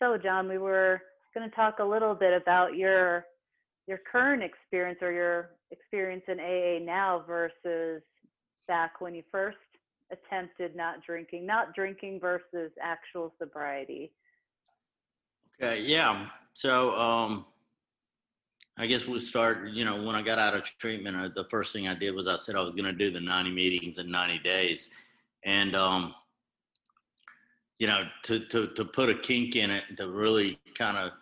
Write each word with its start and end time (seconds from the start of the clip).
So, 0.00 0.16
John, 0.16 0.48
we 0.48 0.58
were 0.58 1.02
going 1.34 1.48
to 1.48 1.54
talk 1.54 1.78
a 1.80 1.84
little 1.84 2.14
bit 2.14 2.40
about 2.40 2.76
your 2.76 3.24
your 3.86 3.98
current 4.10 4.42
experience 4.42 4.98
or 5.00 5.10
your 5.10 5.50
experience 5.70 6.22
in 6.28 6.38
AA 6.38 6.84
now 6.84 7.24
versus 7.26 8.02
back 8.66 9.00
when 9.00 9.14
you 9.14 9.22
first 9.32 9.56
attempted 10.12 10.76
not 10.76 11.04
drinking, 11.04 11.46
not 11.46 11.74
drinking 11.74 12.20
versus 12.20 12.70
actual 12.82 13.32
sobriety. 13.38 14.12
Okay, 15.60 15.80
yeah. 15.82 16.26
So, 16.52 16.94
um, 16.96 17.46
I 18.76 18.86
guess 18.86 19.06
we'll 19.06 19.20
start. 19.20 19.70
You 19.70 19.84
know, 19.84 20.02
when 20.02 20.14
I 20.14 20.22
got 20.22 20.38
out 20.38 20.54
of 20.54 20.62
treatment, 20.62 21.16
uh, 21.16 21.28
the 21.34 21.48
first 21.50 21.72
thing 21.72 21.88
I 21.88 21.94
did 21.94 22.14
was 22.14 22.28
I 22.28 22.36
said 22.36 22.54
I 22.54 22.60
was 22.60 22.74
going 22.74 22.84
to 22.84 22.92
do 22.92 23.10
the 23.10 23.20
90 23.20 23.50
meetings 23.50 23.98
in 23.98 24.10
90 24.10 24.38
days, 24.40 24.88
and 25.44 25.74
um, 25.74 26.14
you 27.78 27.86
know, 27.86 28.04
to 28.24 28.40
to 28.46 28.68
to 28.68 28.84
put 28.84 29.08
a 29.08 29.14
kink 29.14 29.56
in 29.56 29.70
it, 29.70 29.84
to 29.96 30.08
really 30.08 30.58
kind 30.76 30.96
of 30.96 31.12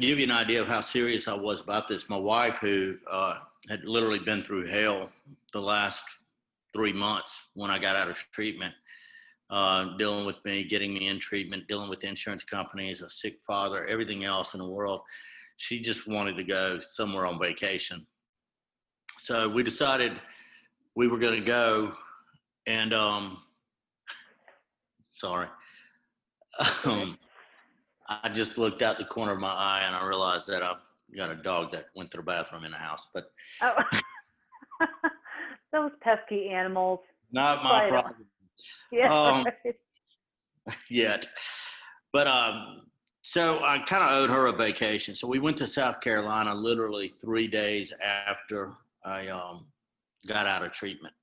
give 0.00 0.18
you 0.18 0.24
an 0.24 0.30
idea 0.30 0.60
of 0.60 0.68
how 0.68 0.80
serious 0.80 1.28
I 1.28 1.34
was 1.34 1.60
about 1.60 1.88
this. 1.88 2.08
My 2.08 2.16
wife, 2.16 2.54
who 2.56 2.96
uh, 3.10 3.38
had 3.68 3.84
literally 3.84 4.20
been 4.20 4.42
through 4.42 4.66
hell 4.66 5.10
the 5.52 5.60
last 5.60 6.04
three 6.72 6.92
months 6.92 7.48
when 7.54 7.70
I 7.70 7.78
got 7.78 7.96
out 7.96 8.08
of 8.08 8.16
treatment, 8.32 8.74
uh, 9.50 9.96
dealing 9.96 10.26
with 10.26 10.44
me, 10.44 10.64
getting 10.64 10.92
me 10.94 11.08
in 11.08 11.18
treatment, 11.18 11.68
dealing 11.68 11.88
with 11.88 12.04
insurance 12.04 12.44
companies, 12.44 13.00
a 13.00 13.10
sick 13.10 13.38
father, 13.46 13.86
everything 13.86 14.24
else 14.24 14.54
in 14.54 14.60
the 14.60 14.68
world 14.68 15.00
she 15.56 15.80
just 15.80 16.06
wanted 16.06 16.36
to 16.36 16.44
go 16.44 16.80
somewhere 16.80 17.26
on 17.26 17.38
vacation. 17.38 18.06
So 19.18 19.48
we 19.48 19.62
decided 19.62 20.12
we 20.96 21.08
were 21.08 21.18
going 21.18 21.38
to 21.38 21.46
go, 21.46 21.92
and 22.66 22.92
um, 22.92 23.38
sorry, 25.24 25.48
um, 26.84 27.18
I 28.08 28.28
just 28.28 28.58
looked 28.58 28.82
out 28.82 28.98
the 28.98 29.06
corner 29.06 29.32
of 29.32 29.38
my 29.38 29.48
eye 29.52 29.82
and 29.86 29.96
I 29.96 30.06
realized 30.06 30.46
that 30.48 30.62
I've 30.62 30.82
got 31.16 31.30
a 31.30 31.36
dog 31.36 31.70
that 31.72 31.86
went 31.96 32.10
to 32.10 32.18
the 32.18 32.22
bathroom 32.22 32.64
in 32.64 32.72
the 32.72 32.76
house. 32.76 33.08
But 33.14 33.30
oh. 33.62 33.72
those 35.72 35.92
pesky 36.02 36.50
animals. 36.50 37.00
Not 37.32 37.64
my 37.64 37.88
problem. 37.88 38.26
Yeah. 38.92 39.12
Um, 39.12 39.46
right. 39.64 40.76
Yet, 40.90 41.26
but 42.12 42.26
um, 42.26 42.82
so 43.22 43.60
I 43.62 43.78
kind 43.78 44.04
of 44.04 44.10
owed 44.10 44.30
her 44.30 44.46
a 44.46 44.52
vacation. 44.52 45.14
So 45.14 45.26
we 45.26 45.38
went 45.38 45.56
to 45.58 45.66
South 45.66 46.00
Carolina 46.00 46.54
literally 46.54 47.14
three 47.20 47.48
days 47.48 47.92
after 48.02 48.72
I 49.04 49.28
um, 49.28 49.66
got 50.26 50.46
out 50.46 50.62
of 50.62 50.72
treatment. 50.72 51.14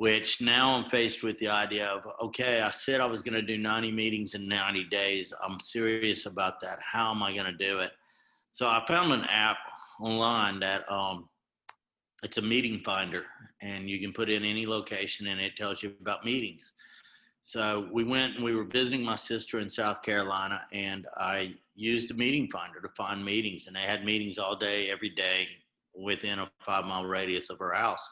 Which 0.00 0.40
now 0.40 0.76
I'm 0.76 0.88
faced 0.88 1.22
with 1.22 1.38
the 1.40 1.48
idea 1.48 1.86
of 1.86 2.06
okay, 2.22 2.62
I 2.62 2.70
said 2.70 3.02
I 3.02 3.04
was 3.04 3.20
going 3.20 3.34
to 3.34 3.42
do 3.42 3.58
90 3.58 3.92
meetings 3.92 4.32
in 4.32 4.48
90 4.48 4.84
days. 4.84 5.34
I'm 5.44 5.60
serious 5.60 6.24
about 6.24 6.58
that. 6.62 6.78
How 6.80 7.10
am 7.10 7.22
I 7.22 7.34
going 7.34 7.44
to 7.44 7.52
do 7.52 7.80
it? 7.80 7.90
So 8.48 8.66
I 8.66 8.82
found 8.88 9.12
an 9.12 9.24
app 9.24 9.58
online 10.00 10.58
that 10.60 10.90
um, 10.90 11.28
it's 12.22 12.38
a 12.38 12.40
meeting 12.40 12.80
finder, 12.82 13.24
and 13.60 13.90
you 13.90 14.00
can 14.00 14.14
put 14.14 14.30
in 14.30 14.42
any 14.42 14.64
location, 14.64 15.26
and 15.26 15.38
it 15.38 15.54
tells 15.54 15.82
you 15.82 15.92
about 16.00 16.24
meetings. 16.24 16.72
So 17.42 17.86
we 17.92 18.02
went 18.02 18.36
and 18.36 18.42
we 18.42 18.54
were 18.54 18.64
visiting 18.64 19.04
my 19.04 19.16
sister 19.16 19.58
in 19.58 19.68
South 19.68 20.00
Carolina, 20.00 20.62
and 20.72 21.06
I 21.18 21.56
used 21.74 22.10
a 22.10 22.14
meeting 22.14 22.48
finder 22.50 22.80
to 22.80 22.88
find 22.96 23.22
meetings, 23.22 23.66
and 23.66 23.76
they 23.76 23.82
had 23.82 24.06
meetings 24.06 24.38
all 24.38 24.56
day, 24.56 24.90
every 24.90 25.10
day, 25.10 25.46
within 25.94 26.38
a 26.38 26.50
five 26.64 26.86
mile 26.86 27.04
radius 27.04 27.50
of 27.50 27.58
her 27.58 27.74
house. 27.74 28.08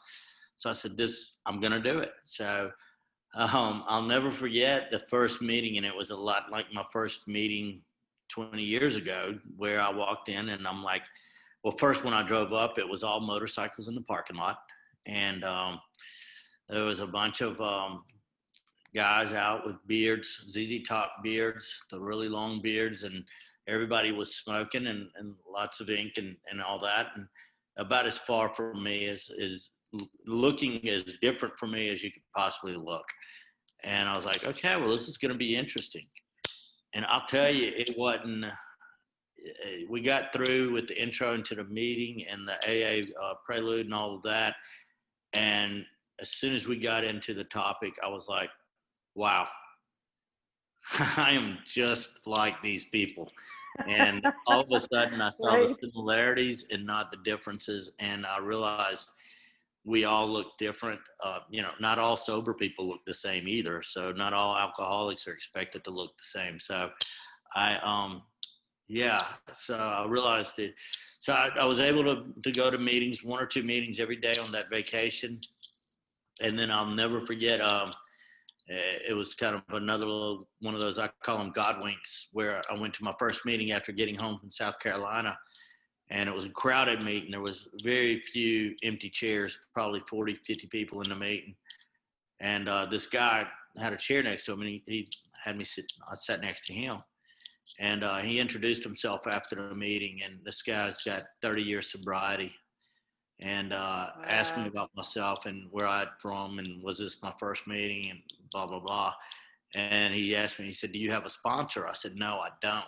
So 0.59 0.69
I 0.69 0.73
said, 0.73 0.97
"This, 0.97 1.35
I'm 1.45 1.61
going 1.61 1.71
to 1.71 1.79
do 1.79 1.99
it." 1.99 2.11
So 2.25 2.69
um, 3.33 3.85
I'll 3.87 4.01
never 4.01 4.29
forget 4.29 4.91
the 4.91 4.99
first 5.09 5.41
meeting, 5.41 5.77
and 5.77 5.85
it 5.85 5.95
was 5.95 6.09
a 6.09 6.17
lot 6.17 6.51
like 6.51 6.65
my 6.73 6.83
first 6.91 7.29
meeting 7.29 7.81
20 8.27 8.61
years 8.61 8.97
ago, 8.97 9.39
where 9.55 9.79
I 9.79 9.89
walked 9.89 10.27
in 10.27 10.49
and 10.49 10.67
I'm 10.67 10.83
like, 10.83 11.03
"Well, 11.63 11.77
first 11.77 12.03
when 12.03 12.13
I 12.13 12.27
drove 12.27 12.51
up, 12.51 12.77
it 12.77 12.87
was 12.87 13.03
all 13.03 13.21
motorcycles 13.21 13.87
in 13.87 13.95
the 13.95 14.01
parking 14.01 14.35
lot, 14.35 14.57
and 15.07 15.45
um, 15.45 15.79
there 16.67 16.83
was 16.83 16.99
a 16.99 17.07
bunch 17.07 17.39
of 17.39 17.61
um, 17.61 18.03
guys 18.93 19.31
out 19.31 19.65
with 19.65 19.77
beards, 19.87 20.43
ZZ 20.49 20.85
Top 20.85 21.23
beards, 21.23 21.73
the 21.89 22.01
really 22.01 22.27
long 22.27 22.61
beards, 22.61 23.03
and 23.03 23.23
everybody 23.65 24.11
was 24.11 24.35
smoking 24.35 24.87
and, 24.87 25.07
and 25.15 25.35
lots 25.49 25.79
of 25.79 25.89
ink 25.89 26.17
and, 26.17 26.35
and 26.51 26.61
all 26.61 26.81
that. 26.81 27.11
And 27.15 27.27
about 27.77 28.07
as 28.07 28.17
far 28.17 28.49
from 28.49 28.83
me 28.83 29.05
as 29.05 29.29
is 29.37 29.69
looking 30.25 30.87
as 30.89 31.03
different 31.21 31.57
from 31.57 31.71
me 31.71 31.89
as 31.89 32.03
you 32.03 32.11
could 32.11 32.23
possibly 32.35 32.75
look. 32.75 33.05
And 33.83 34.07
I 34.07 34.15
was 34.15 34.25
like, 34.25 34.43
okay, 34.45 34.75
well, 34.75 34.89
this 34.89 35.07
is 35.07 35.17
going 35.17 35.31
to 35.31 35.37
be 35.37 35.55
interesting. 35.55 36.05
And 36.93 37.05
I'll 37.05 37.25
tell 37.27 37.53
you, 37.53 37.71
it 37.75 37.97
wasn't. 37.97 38.45
Eh, 38.45 39.83
we 39.89 40.01
got 40.01 40.33
through 40.33 40.73
with 40.73 40.87
the 40.87 41.01
intro 41.01 41.33
into 41.33 41.55
the 41.55 41.63
meeting 41.63 42.25
and 42.29 42.47
the 42.47 42.55
AA 42.65 43.05
uh, 43.21 43.35
prelude 43.45 43.85
and 43.85 43.93
all 43.93 44.15
of 44.15 44.23
that. 44.23 44.55
And 45.33 45.85
as 46.19 46.29
soon 46.29 46.53
as 46.53 46.67
we 46.67 46.77
got 46.77 47.03
into 47.03 47.33
the 47.33 47.45
topic, 47.45 47.93
I 48.03 48.09
was 48.09 48.27
like, 48.27 48.49
wow, 49.15 49.47
I 50.99 51.31
am 51.31 51.59
just 51.65 52.09
like 52.25 52.61
these 52.61 52.85
people. 52.85 53.31
And 53.87 54.25
all 54.47 54.61
of 54.61 54.71
a 54.71 54.85
sudden, 54.93 55.21
I 55.21 55.31
saw 55.31 55.65
the 55.65 55.73
similarities 55.73 56.65
and 56.71 56.85
not 56.85 57.11
the 57.11 57.17
differences. 57.23 57.91
And 57.99 58.25
I 58.25 58.39
realized 58.39 59.07
we 59.89 60.05
all 60.05 60.29
look 60.29 60.55
different. 60.59 60.99
Uh, 61.23 61.39
you 61.49 61.63
know, 61.63 61.71
not 61.79 61.97
all 61.97 62.15
sober 62.15 62.53
people 62.53 62.87
look 62.87 63.03
the 63.07 63.13
same 63.13 63.47
either. 63.47 63.81
So 63.81 64.11
not 64.11 64.33
all 64.33 64.55
alcoholics 64.55 65.27
are 65.27 65.33
expected 65.33 65.83
to 65.85 65.89
look 65.89 66.15
the 66.15 66.39
same. 66.39 66.59
So 66.59 66.91
I, 67.55 67.77
um, 67.77 68.21
yeah, 68.87 69.19
so 69.51 69.75
I 69.75 70.05
realized 70.05 70.59
it. 70.59 70.75
So 71.19 71.33
I, 71.33 71.49
I 71.59 71.65
was 71.65 71.79
able 71.79 72.03
to, 72.03 72.25
to 72.43 72.51
go 72.51 72.69
to 72.69 72.77
meetings, 72.77 73.23
one 73.23 73.41
or 73.41 73.47
two 73.47 73.63
meetings 73.63 73.99
every 73.99 74.17
day 74.17 74.33
on 74.39 74.51
that 74.51 74.69
vacation. 74.69 75.39
And 76.39 76.57
then 76.57 76.69
I'll 76.69 76.85
never 76.85 77.25
forget, 77.25 77.59
um, 77.59 77.89
it 78.67 79.15
was 79.15 79.33
kind 79.33 79.55
of 79.55 79.63
another 79.71 80.05
little, 80.05 80.47
one 80.61 80.75
of 80.75 80.81
those 80.81 80.99
I 80.99 81.09
call 81.23 81.39
them 81.39 81.51
God 81.51 81.81
winks, 81.81 82.27
where 82.33 82.61
I 82.69 82.79
went 82.79 82.93
to 82.93 83.03
my 83.03 83.15
first 83.17 83.43
meeting 83.43 83.71
after 83.71 83.91
getting 83.91 84.19
home 84.19 84.37
from 84.39 84.51
South 84.51 84.79
Carolina, 84.79 85.35
and 86.11 86.27
it 86.27 86.35
was 86.35 86.45
a 86.45 86.49
crowded 86.49 87.03
meeting. 87.03 87.31
There 87.31 87.41
was 87.41 87.67
very 87.83 88.19
few 88.19 88.75
empty 88.83 89.09
chairs, 89.09 89.59
probably 89.73 90.01
40, 90.09 90.35
50 90.35 90.67
people 90.67 91.01
in 91.01 91.09
the 91.09 91.15
meeting, 91.15 91.55
and 92.39 92.67
uh, 92.67 92.85
this 92.85 93.07
guy 93.07 93.47
had 93.77 93.93
a 93.93 93.97
chair 93.97 94.23
next 94.23 94.45
to 94.45 94.53
him, 94.53 94.61
and 94.61 94.69
he, 94.69 94.83
he 94.87 95.09
had 95.43 95.57
me 95.57 95.65
sit. 95.65 95.91
I 96.09 96.15
sat 96.15 96.41
next 96.41 96.65
to 96.67 96.73
him, 96.73 96.97
and 97.79 98.03
uh, 98.03 98.17
he 98.17 98.39
introduced 98.39 98.83
himself 98.83 99.27
after 99.27 99.55
the 99.55 99.75
meeting. 99.75 100.21
And 100.23 100.39
this 100.43 100.61
guy's 100.61 101.03
got 101.03 101.23
30 101.41 101.63
years 101.63 101.91
sobriety, 101.91 102.51
and 103.39 103.71
uh, 103.73 103.75
wow. 104.15 104.23
asked 104.25 104.57
me 104.57 104.67
about 104.67 104.89
myself 104.95 105.45
and 105.45 105.67
where 105.71 105.87
I'd 105.87 106.09
from 106.19 106.59
and 106.59 106.83
was 106.83 106.97
this 106.97 107.21
my 107.21 107.33
first 107.39 107.67
meeting 107.67 108.09
and 108.09 108.19
blah 108.51 108.65
blah 108.65 108.79
blah. 108.79 109.13
And 109.75 110.13
he 110.13 110.35
asked 110.35 110.59
me, 110.59 110.65
he 110.65 110.73
said, 110.73 110.91
"Do 110.91 110.99
you 110.99 111.11
have 111.11 111.25
a 111.25 111.29
sponsor?" 111.29 111.87
I 111.87 111.93
said, 111.93 112.15
"No, 112.15 112.39
I 112.39 112.49
don't." 112.61 112.85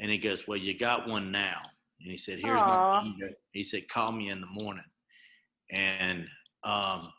And 0.00 0.10
he 0.10 0.18
goes, 0.18 0.46
"Well, 0.46 0.58
you 0.58 0.76
got 0.76 1.08
one 1.08 1.32
now." 1.32 1.62
And 2.02 2.10
he 2.10 2.18
said, 2.18 2.38
"Here's 2.40 2.60
Aww. 2.60 2.66
my 2.66 3.02
number." 3.02 3.30
He 3.52 3.64
said, 3.64 3.88
"Call 3.88 4.12
me 4.12 4.30
in 4.30 4.40
the 4.40 4.46
morning." 4.46 4.84
And 5.70 6.26
um, 6.64 7.12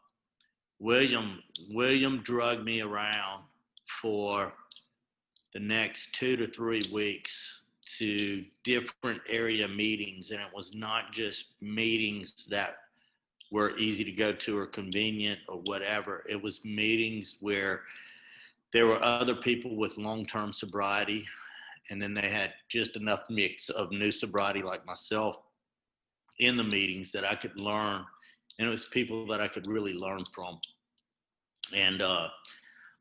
William 0.80 1.42
William 1.70 2.22
drugged 2.24 2.64
me 2.64 2.82
around 2.82 3.44
for 4.02 4.54
the 5.54 5.60
next 5.60 6.14
two 6.14 6.36
to 6.36 6.48
three 6.48 6.82
weeks 6.92 7.62
to 8.00 8.44
different 8.64 9.22
area 9.30 9.68
meetings, 9.68 10.32
and 10.32 10.42
it 10.42 10.48
was 10.54 10.74
not 10.74 11.12
just 11.12 11.54
meetings 11.62 12.48
that 12.50 12.78
were 13.52 13.78
easy 13.78 14.04
to 14.04 14.12
go 14.12 14.34
to 14.34 14.58
or 14.58 14.66
convenient 14.66 15.40
or 15.48 15.58
whatever. 15.66 16.26
It 16.28 16.42
was 16.42 16.66
meetings 16.66 17.38
where 17.40 17.82
there 18.72 18.88
were 18.88 19.04
other 19.06 19.36
people 19.36 19.76
with 19.76 19.98
long 19.98 20.26
term 20.26 20.52
sobriety, 20.52 21.26
and 21.90 22.02
then 22.02 22.14
they 22.14 22.30
had 22.30 22.54
just 22.70 22.96
enough 22.96 23.22
mix 23.30 23.70
of 23.70 23.92
new 23.92 24.12
sobriety 24.12 24.62
like 24.62 24.86
myself 24.86 25.38
in 26.40 26.58
the 26.58 26.64
meetings 26.64 27.12
that 27.12 27.26
I 27.26 27.36
could 27.36 27.60
learn. 27.60 28.04
And 28.60 28.68
it 28.68 28.72
was 28.72 28.86
people 28.86 29.28
that 29.28 29.42
I 29.42 29.48
could 29.48 29.68
really 29.68 29.94
learn 29.94 30.24
from. 30.34 30.60
And 31.76 32.02
uh, 32.02 32.28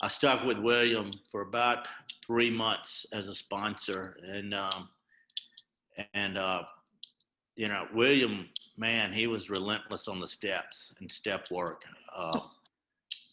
I 0.02 0.08
stuck 0.08 0.44
with 0.44 0.58
William 0.58 1.11
for 1.31 1.43
about 1.43 1.87
three 2.26 2.50
months 2.50 3.06
as 3.12 3.29
a 3.29 3.34
sponsor, 3.34 4.17
and 4.26 4.55
um, 4.55 4.88
and 6.14 6.38
uh, 6.38 6.62
you 7.56 7.69
know 7.69 7.87
William, 7.94 8.49
man, 8.76 9.12
he 9.12 9.26
was 9.26 9.50
relentless 9.50 10.08
on 10.08 10.19
the 10.19 10.29
steps 10.29 10.94
and 11.00 11.11
step 11.11 11.50
work. 11.50 11.82
Uh, 12.14 12.40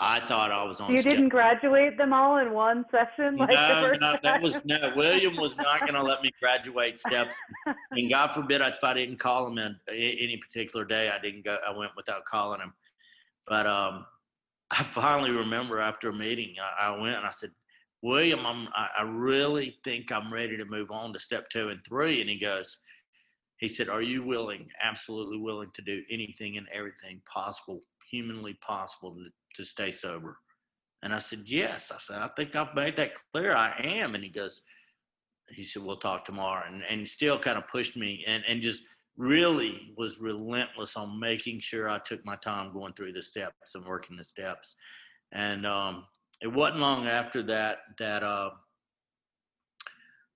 I 0.01 0.25
thought 0.25 0.51
I 0.51 0.63
was 0.63 0.79
on. 0.79 0.91
You 0.91 1.03
didn't 1.03 1.29
graduate 1.29 1.97
them 1.97 2.13
all 2.13 2.37
in 2.37 2.53
one 2.53 2.85
session, 2.89 3.35
like 3.35 3.49
no, 3.49 3.91
no, 3.99 4.17
that 4.23 4.41
was 4.41 4.61
no. 4.63 4.93
William 4.95 5.35
was 5.35 5.57
not 5.57 5.79
going 5.81 5.93
to 5.93 6.03
let 6.03 6.21
me 6.21 6.31
graduate 6.39 6.99
steps, 6.99 7.35
and 7.91 8.09
God 8.09 8.33
forbid 8.33 8.61
if 8.61 8.83
I 8.83 8.93
didn't 8.93 9.17
call 9.17 9.47
him 9.47 9.57
in 9.57 9.75
any 9.89 10.37
particular 10.37 10.85
day, 10.85 11.09
I 11.09 11.19
didn't 11.19 11.43
go. 11.43 11.57
I 11.67 11.75
went 11.75 11.91
without 11.97 12.23
calling 12.25 12.61
him, 12.61 12.73
but 13.45 13.67
um, 13.67 14.05
I 14.71 14.83
finally 14.83 15.31
remember 15.31 15.79
after 15.79 16.09
a 16.09 16.13
meeting, 16.13 16.55
I, 16.61 16.87
I 16.87 16.99
went 16.99 17.17
and 17.17 17.25
I 17.25 17.31
said, 17.31 17.51
William, 18.01 18.45
I'm, 18.45 18.67
I, 18.75 18.87
I 18.99 19.01
really 19.03 19.77
think 19.83 20.11
I'm 20.11 20.31
ready 20.31 20.57
to 20.57 20.65
move 20.65 20.91
on 20.91 21.11
to 21.13 21.19
step 21.19 21.49
two 21.49 21.69
and 21.69 21.83
three. 21.87 22.21
And 22.21 22.29
he 22.29 22.39
goes, 22.39 22.77
he 23.57 23.67
said, 23.67 23.89
Are 23.89 24.01
you 24.01 24.23
willing, 24.23 24.67
absolutely 24.81 25.37
willing 25.37 25.71
to 25.75 25.81
do 25.81 26.03
anything 26.11 26.57
and 26.57 26.67
everything 26.73 27.21
possible, 27.31 27.81
humanly 28.09 28.53
possible 28.65 29.15
to, 29.15 29.25
to 29.55 29.65
stay 29.65 29.91
sober? 29.91 30.37
And 31.03 31.13
I 31.13 31.19
said, 31.19 31.43
Yes. 31.45 31.91
I 31.93 31.97
said, 31.99 32.17
I 32.17 32.29
think 32.35 32.55
I've 32.55 32.75
made 32.75 32.97
that 32.97 33.11
clear. 33.31 33.55
I 33.55 33.73
am. 33.83 34.15
And 34.15 34.23
he 34.23 34.29
goes, 34.29 34.61
he 35.49 35.63
said, 35.63 35.83
We'll 35.83 35.97
talk 35.97 36.25
tomorrow. 36.25 36.63
And 36.67 36.83
and 36.89 37.07
still 37.07 37.39
kind 37.39 37.57
of 37.57 37.67
pushed 37.67 37.95
me 37.95 38.23
and, 38.27 38.43
and 38.47 38.61
just 38.61 38.81
really 39.17 39.93
was 39.97 40.21
relentless 40.21 40.95
on 40.95 41.19
making 41.19 41.59
sure 41.59 41.89
I 41.89 41.99
took 41.99 42.25
my 42.25 42.37
time 42.37 42.71
going 42.73 42.93
through 42.93 43.13
the 43.13 43.21
steps 43.21 43.75
and 43.75 43.85
working 43.85 44.15
the 44.15 44.23
steps. 44.23 44.75
And 45.33 45.65
um, 45.65 46.05
it 46.41 46.47
wasn't 46.47 46.79
long 46.79 47.07
after 47.07 47.43
that 47.43 47.79
that 47.99 48.23
uh, 48.23 48.51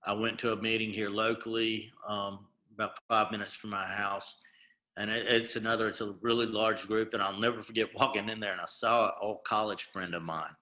I 0.05 0.13
went 0.13 0.37
to 0.39 0.51
a 0.51 0.61
meeting 0.61 0.91
here 0.91 1.09
locally, 1.09 1.91
um, 2.07 2.45
about 2.73 2.99
five 3.07 3.31
minutes 3.31 3.55
from 3.55 3.69
my 3.69 3.85
house. 3.85 4.35
And 4.97 5.09
it, 5.09 5.25
it's 5.27 5.55
another, 5.55 5.87
it's 5.89 6.01
a 6.01 6.13
really 6.21 6.45
large 6.45 6.87
group. 6.87 7.13
And 7.13 7.21
I'll 7.23 7.39
never 7.39 7.61
forget 7.61 7.93
walking 7.95 8.29
in 8.29 8.39
there 8.39 8.51
and 8.51 8.61
I 8.61 8.65
saw 8.67 9.07
an 9.07 9.11
old 9.21 9.43
college 9.45 9.89
friend 9.91 10.13
of 10.13 10.23
mine. 10.23 10.55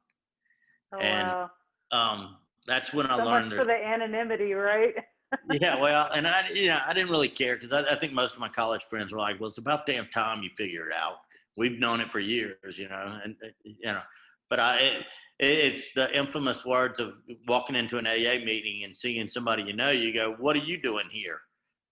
Oh, 0.93 0.99
And 1.01 1.27
wow. 1.27 1.49
Um, 1.91 2.37
that's 2.67 2.93
when 2.93 3.07
I 3.07 3.17
So 3.17 3.25
much 3.25 3.25
learned 3.25 3.53
for 3.53 3.65
the 3.65 3.73
anonymity, 3.73 4.53
right? 4.53 4.93
yeah, 5.49 5.79
well, 5.79 6.09
and 6.13 6.27
I, 6.27 6.49
you 6.49 6.67
know, 6.67 6.79
I 6.85 6.93
didn't 6.93 7.09
really 7.09 7.29
care 7.29 7.55
because 7.57 7.73
I, 7.73 7.93
I 7.93 7.95
think 7.95 8.13
most 8.13 8.33
of 8.33 8.39
my 8.39 8.49
college 8.49 8.83
friends 8.83 9.11
were 9.11 9.19
like, 9.19 9.39
"Well, 9.39 9.49
it's 9.49 9.57
about 9.57 9.85
damn 9.85 10.07
time 10.07 10.43
you 10.43 10.49
figure 10.55 10.87
it 10.89 10.93
out. 10.95 11.17
We've 11.57 11.79
known 11.79 11.99
it 11.99 12.11
for 12.11 12.19
years, 12.19 12.77
you 12.77 12.87
know." 12.89 13.19
And 13.23 13.35
uh, 13.43 13.49
you 13.63 13.77
know, 13.83 14.01
but 14.49 14.59
I, 14.59 14.77
it, 14.77 15.05
it's 15.39 15.93
the 15.93 16.15
infamous 16.15 16.63
words 16.65 16.99
of 16.99 17.13
walking 17.47 17.75
into 17.75 17.97
an 17.97 18.05
AA 18.07 18.43
meeting 18.45 18.83
and 18.83 18.95
seeing 18.95 19.27
somebody 19.27 19.63
you 19.63 19.73
know. 19.73 19.89
You 19.89 20.13
go, 20.13 20.35
"What 20.39 20.55
are 20.55 20.59
you 20.59 20.81
doing 20.81 21.07
here?" 21.09 21.41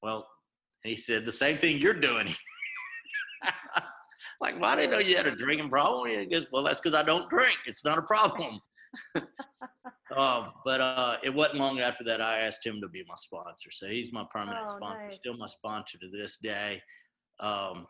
Well, 0.04 0.28
he 0.84 0.96
said 0.98 1.26
the 1.26 1.32
same 1.32 1.58
thing 1.58 1.78
you're 1.80 1.94
doing. 1.94 2.34
like, 4.42 4.60
well, 4.60 4.70
I 4.72 4.76
didn't 4.76 4.92
know 4.92 5.00
you 5.00 5.16
had 5.18 5.28
a 5.28 5.36
drinking 5.36 5.70
problem. 5.70 6.10
He 6.10 6.26
goes, 6.26 6.48
"Well, 6.52 6.64
that's 6.64 6.80
because 6.80 6.94
I 6.96 7.04
don't 7.04 7.30
drink. 7.30 7.58
It's 7.66 7.84
not 7.86 7.98
a 7.98 8.02
problem." 8.04 8.60
Um, 10.16 10.54
but 10.66 10.82
uh, 10.82 11.18
it 11.24 11.30
wasn't 11.30 11.60
long 11.60 11.82
after 11.82 12.04
that 12.06 12.20
I 12.20 12.40
asked 12.40 12.66
him 12.66 12.82
to 12.82 12.88
be 12.88 13.04
my 13.08 13.14
sponsor. 13.18 13.70
So 13.72 13.86
he's 13.88 14.12
my 14.12 14.26
permanent 14.34 14.66
Oh, 14.68 14.76
sponsor, 14.76 15.08
nice. 15.08 15.18
still 15.18 15.38
my 15.38 15.48
sponsor 15.48 16.00
to 16.00 16.10
this 16.10 16.38
day. 16.42 16.82
Um, 17.40 17.86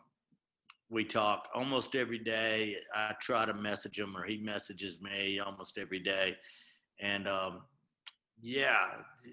we 0.90 1.04
talk 1.04 1.48
almost 1.54 1.94
every 1.94 2.18
day. 2.18 2.76
I 2.94 3.14
try 3.22 3.46
to 3.46 3.54
message 3.54 3.98
him 3.98 4.14
or 4.16 4.26
he 4.26 4.36
messages 4.36 5.00
me 5.00 5.40
almost 5.40 5.78
every 5.78 6.00
day. 6.00 6.36
And 7.00 7.26
um, 7.26 7.62
yeah, 8.42 8.76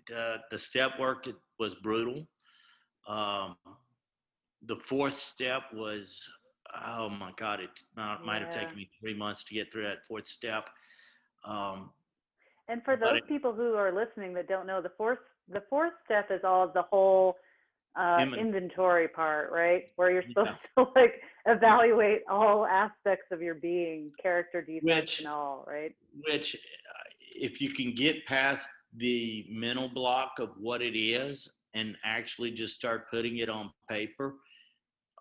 the, 0.07 0.37
the 0.49 0.57
step 0.57 0.91
work 0.97 1.27
it 1.27 1.35
was 1.59 1.75
brutal. 1.75 2.25
Um, 3.07 3.55
the 4.65 4.75
fourth 4.75 5.19
step 5.19 5.63
was, 5.73 6.21
oh 6.85 7.09
my 7.09 7.31
God, 7.37 7.59
it 7.61 7.69
might, 7.95 8.19
might 8.25 8.41
have 8.41 8.51
taken 8.51 8.75
me 8.75 8.89
three 8.99 9.13
months 9.13 9.43
to 9.45 9.53
get 9.53 9.71
through 9.71 9.83
that 9.83 10.05
fourth 10.07 10.27
step. 10.27 10.69
Um, 11.45 11.91
And 12.67 12.83
for 12.83 12.97
those 12.97 13.17
it- 13.17 13.27
people 13.27 13.53
who 13.53 13.75
are 13.75 13.91
listening 13.93 14.33
that 14.33 14.47
don't 14.47 14.67
know, 14.67 14.81
the 14.81 14.91
fourth 14.97 15.19
the 15.49 15.63
fourth 15.69 15.93
step 16.03 16.29
is 16.29 16.41
all 16.43 16.65
of 16.65 16.73
the 16.73 16.81
whole 16.81 17.37
uh, 17.95 18.25
inventory 18.37 19.07
part, 19.07 19.49
right? 19.51 19.85
Where 19.95 20.11
you're 20.11 20.23
Yeah. 20.35 20.57
supposed 20.57 20.59
to 20.77 20.99
like 20.99 21.21
evaluate 21.45 22.23
all 22.29 22.65
aspects 22.65 23.27
of 23.31 23.41
your 23.41 23.55
being, 23.55 24.11
character 24.21 24.61
defects, 24.61 25.19
and 25.19 25.27
all, 25.29 25.63
right? 25.65 25.95
which 26.27 26.55
uh, 26.55 27.09
if 27.31 27.61
you 27.61 27.73
can 27.73 27.93
get 27.93 28.25
past 28.25 28.65
the 28.97 29.45
mental 29.49 29.87
block 29.87 30.33
of 30.39 30.49
what 30.59 30.81
it 30.81 30.97
is 30.97 31.49
and 31.77 31.95
actually 32.03 32.51
just 32.51 32.75
start 32.75 33.09
putting 33.11 33.37
it 33.37 33.49
on 33.49 33.71
paper 33.89 34.35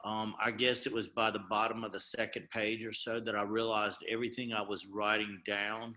um, 0.04 0.34
i 0.42 0.50
guess 0.50 0.86
it 0.86 0.92
was 0.92 1.08
by 1.08 1.30
the 1.30 1.44
bottom 1.50 1.84
of 1.84 1.92
the 1.92 2.00
second 2.00 2.48
page 2.52 2.84
or 2.84 2.92
so 2.92 3.20
that 3.20 3.36
i 3.36 3.42
realized 3.42 3.98
everything 4.10 4.52
i 4.52 4.62
was 4.62 4.86
writing 4.86 5.40
down 5.46 5.94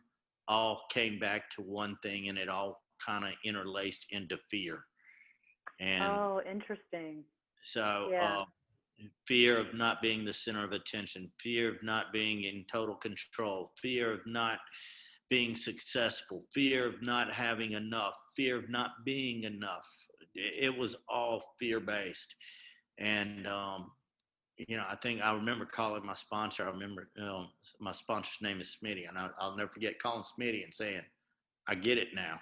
all 0.48 0.82
came 0.92 1.20
back 1.20 1.44
to 1.56 1.62
one 1.62 1.96
thing 2.04 2.30
and 2.30 2.38
it 2.38 2.50
all 2.50 2.82
kind 3.06 3.24
of 3.24 3.32
interlaced 3.46 4.06
into 4.12 4.38
fear 4.50 4.80
and 5.80 6.04
oh, 6.04 6.42
interesting. 6.50 7.24
so, 7.64 8.10
Yeah. 8.12 8.40
uh, 8.40 8.46
fear 9.26 9.58
of 9.58 9.74
not 9.74 10.02
being 10.02 10.26
the 10.26 10.34
center 10.34 10.64
of 10.64 10.74
attention, 10.74 11.32
fear 11.42 11.70
of 11.70 11.82
not 11.84 12.12
being 12.12 12.44
in 12.44 12.66
total 12.66 12.96
control, 12.96 13.72
fear 13.82 14.12
of 14.12 14.26
not 14.26 14.60
being 15.30 15.56
successful, 15.56 16.46
fear 16.54 16.86
of 16.86 17.02
not 17.02 17.32
having 17.32 17.74
enough, 17.74 18.16
fear 18.36 18.58
of 18.58 18.70
not 18.70 19.06
being 19.06 19.44
enough. 19.44 19.88
It 20.40 20.76
was 20.78 20.96
all 21.08 21.56
fear 21.60 21.80
based. 21.80 22.36
And, 22.98 23.48
um, 23.48 23.92
you 24.58 24.78
know, 24.78 24.86
I 24.90 24.96
think 24.96 25.22
I 25.22 25.34
remember 25.34 25.66
calling 25.66 26.06
my 26.06 26.14
sponsor. 26.16 26.64
I 26.64 26.70
remember 26.72 27.10
um, 27.22 27.50
my 27.80 27.94
sponsor's 27.94 28.42
name 28.42 28.60
is 28.60 28.78
Smitty, 28.82 29.08
and 29.08 29.18
I, 29.18 29.30
I'll 29.40 29.56
never 29.56 29.70
forget 29.70 30.00
calling 30.00 30.24
Smitty 30.24 30.64
and 30.66 30.74
saying, 30.74 31.02
"I 31.68 31.76
get 31.76 31.98
it 31.98 32.10
now. 32.14 32.40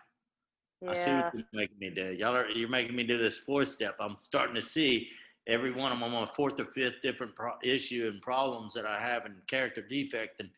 I 0.88 0.94
see 0.96 1.12
what 1.12 1.34
you're 1.34 1.44
making 1.54 1.78
me 1.80 1.90
do. 1.90 2.14
Y'all 2.14 2.36
are 2.36 2.50
you're 2.50 2.70
making 2.70 2.96
me 2.96 3.04
do 3.04 3.18
this 3.18 3.38
fourth 3.38 3.70
step. 3.70 3.96
I'm 4.00 4.18
starting 4.20 4.56
to 4.56 4.62
see 4.62 5.10
every 5.48 5.72
one 5.72 5.92
of 5.92 6.00
them 6.00 6.14
on 6.14 6.26
my 6.26 6.30
fourth 6.36 6.60
or 6.60 6.66
fifth 6.66 7.02
different 7.02 7.36
pro- 7.36 7.58
issue 7.64 8.10
and 8.12 8.22
problems 8.22 8.74
that 8.74 8.86
I 8.86 9.00
have 9.00 9.26
and 9.26 9.36
character 9.48 9.82
defect 9.82 10.40
and 10.40 10.50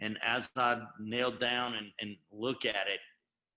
and 0.00 0.18
as 0.24 0.48
I 0.56 0.80
nail 1.00 1.30
down 1.30 1.74
and, 1.74 1.88
and 2.00 2.16
look 2.30 2.64
at 2.64 2.86
it, 2.86 3.00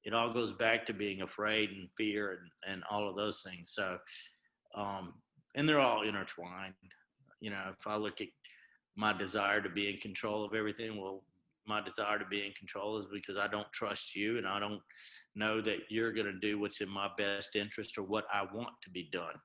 it 0.04 0.14
all 0.14 0.34
goes 0.34 0.54
back 0.54 0.86
to 0.86 0.94
being 0.94 1.22
afraid 1.22 1.70
and 1.72 1.88
fear 1.98 2.32
and, 2.32 2.74
and 2.74 2.84
all 2.90 3.08
of 3.10 3.16
those 3.16 3.42
things. 3.42 3.72
So 3.74 3.98
um 4.76 5.14
and 5.56 5.68
they're 5.68 5.80
all 5.80 6.04
intertwined. 6.04 6.74
You 7.42 7.50
know, 7.52 7.64
if 7.78 7.86
I 7.88 7.98
look 7.98 8.22
at 8.22 8.28
my 8.96 9.12
desire 9.14 9.62
to 9.62 9.70
be 9.70 9.90
in 9.90 9.98
control 9.98 10.44
of 10.46 10.54
everything, 10.54 11.00
well, 11.02 11.24
my 11.68 11.82
desire 11.82 12.18
to 12.20 12.26
be 12.26 12.46
in 12.46 12.54
control 12.54 12.98
is 13.00 13.06
because 13.12 13.38
I 13.38 13.48
don't 13.48 13.72
trust 13.74 14.16
you 14.16 14.38
and 14.38 14.48
I 14.48 14.60
don't 14.60 14.82
know 15.36 15.62
that 15.62 15.80
you're 15.90 16.12
going 16.14 16.26
to 16.28 16.40
do 16.40 16.60
what's 16.60 16.82
in 16.82 16.90
my 16.90 17.10
best 17.18 17.56
interest 17.56 17.98
or 17.98 18.04
what 18.04 18.26
I 18.34 18.44
want 18.54 18.70
to 18.84 18.90
be 18.90 19.10
done. 19.12 19.36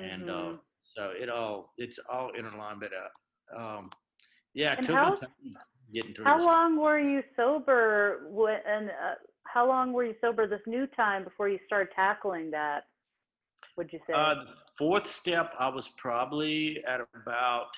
And 0.00 0.28
uh, 0.28 0.32
Mhm. 0.32 0.60
so 0.96 1.10
it 1.10 1.28
all 1.28 1.72
it's 1.78 1.98
all 2.10 2.32
interlined. 2.32 2.80
But 2.80 2.92
uh, 2.92 3.58
um, 3.78 3.90
yeah, 4.54 4.72
it 4.72 4.82
took 4.82 4.96
how- 4.96 5.10
me 5.10 5.16
time 5.20 5.56
getting 5.92 6.14
through. 6.14 6.24
How 6.24 6.42
long 6.44 6.76
were 6.78 6.98
you 6.98 7.22
sober? 7.36 8.26
When, 8.30 8.90
uh, 8.90 9.14
how 9.52 9.66
long 9.66 9.92
were 9.92 10.04
you 10.04 10.14
sober 10.20 10.46
this 10.46 10.60
new 10.66 10.86
time 10.86 11.24
before 11.24 11.48
you 11.48 11.58
started 11.66 11.88
tackling 11.94 12.50
that? 12.50 12.84
Would 13.76 13.92
you 13.92 14.00
say? 14.06 14.12
Uh, 14.14 14.34
the 14.34 14.46
fourth 14.78 15.10
step, 15.10 15.52
I 15.58 15.68
was 15.68 15.88
probably 15.96 16.82
at 16.84 17.00
about 17.14 17.68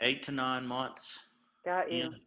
eight 0.00 0.22
to 0.24 0.32
nine 0.32 0.66
months. 0.66 1.18
Got 1.64 1.92
you. 1.92 2.04
in. 2.04 2.20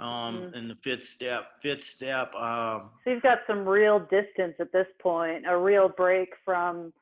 Um, 0.00 0.42
Mhm. 0.42 0.54
and 0.54 0.70
the 0.70 0.76
fifth 0.76 1.08
step, 1.08 1.60
fifth 1.60 1.84
step, 1.84 2.32
um, 2.34 2.92
So 3.02 3.10
you've 3.10 3.22
got 3.22 3.44
some 3.48 3.66
real 3.68 3.98
distance 3.98 4.54
at 4.60 4.70
this 4.70 4.86
point, 5.00 5.44
a 5.46 5.56
real 5.56 5.88
break 5.88 6.36
from 6.44 6.92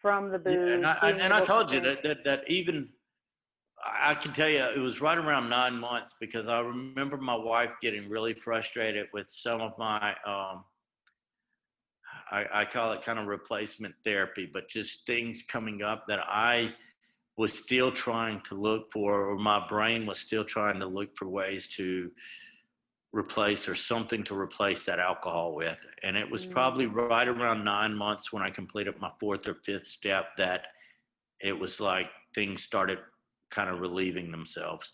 from 0.00 0.30
the 0.30 0.38
booze. 0.38 0.54
Yeah, 0.54 0.74
and 0.74 0.86
I, 0.86 1.10
and 1.24 1.32
I 1.34 1.44
told 1.44 1.70
you 1.72 1.80
that, 1.80 2.02
that 2.02 2.24
that 2.24 2.48
even 2.48 2.88
I 3.86 4.14
can 4.14 4.32
tell 4.32 4.48
you 4.48 4.64
it 4.64 4.78
was 4.78 5.00
right 5.00 5.18
around 5.18 5.48
nine 5.48 5.78
months 5.78 6.14
because 6.20 6.48
I 6.48 6.60
remember 6.60 7.16
my 7.16 7.34
wife 7.34 7.70
getting 7.82 8.08
really 8.08 8.34
frustrated 8.34 9.06
with 9.12 9.26
some 9.30 9.60
of 9.60 9.76
my 9.78 10.14
um, 10.26 10.64
I, 12.30 12.44
I 12.52 12.64
call 12.64 12.92
it 12.92 13.02
kind 13.02 13.18
of 13.18 13.26
replacement 13.26 13.94
therapy, 14.04 14.48
but 14.52 14.68
just 14.68 15.06
things 15.06 15.42
coming 15.46 15.82
up 15.82 16.06
that 16.08 16.20
I 16.20 16.74
was 17.36 17.52
still 17.52 17.92
trying 17.92 18.40
to 18.48 18.54
look 18.54 18.90
for, 18.92 19.30
or 19.30 19.36
my 19.38 19.66
brain 19.68 20.06
was 20.06 20.18
still 20.18 20.44
trying 20.44 20.80
to 20.80 20.86
look 20.86 21.16
for 21.16 21.28
ways 21.28 21.66
to 21.76 22.10
replace 23.12 23.68
or 23.68 23.74
something 23.74 24.24
to 24.24 24.36
replace 24.36 24.84
that 24.86 24.98
alcohol 24.98 25.54
with. 25.54 25.78
And 26.02 26.16
it 26.16 26.28
was 26.30 26.44
Mm. 26.44 26.50
probably 26.52 26.86
right 26.86 27.28
around 27.28 27.64
nine 27.64 27.94
months 27.94 28.32
when 28.32 28.42
I 28.42 28.50
completed 28.50 28.98
my 29.00 29.10
fourth 29.20 29.46
or 29.46 29.54
fifth 29.54 29.86
step 29.86 30.36
that 30.36 30.68
it 31.40 31.52
was 31.52 31.80
like 31.80 32.10
things 32.34 32.62
started 32.62 32.98
kind 33.50 33.70
of 33.70 33.80
relieving 33.80 34.30
themselves. 34.30 34.92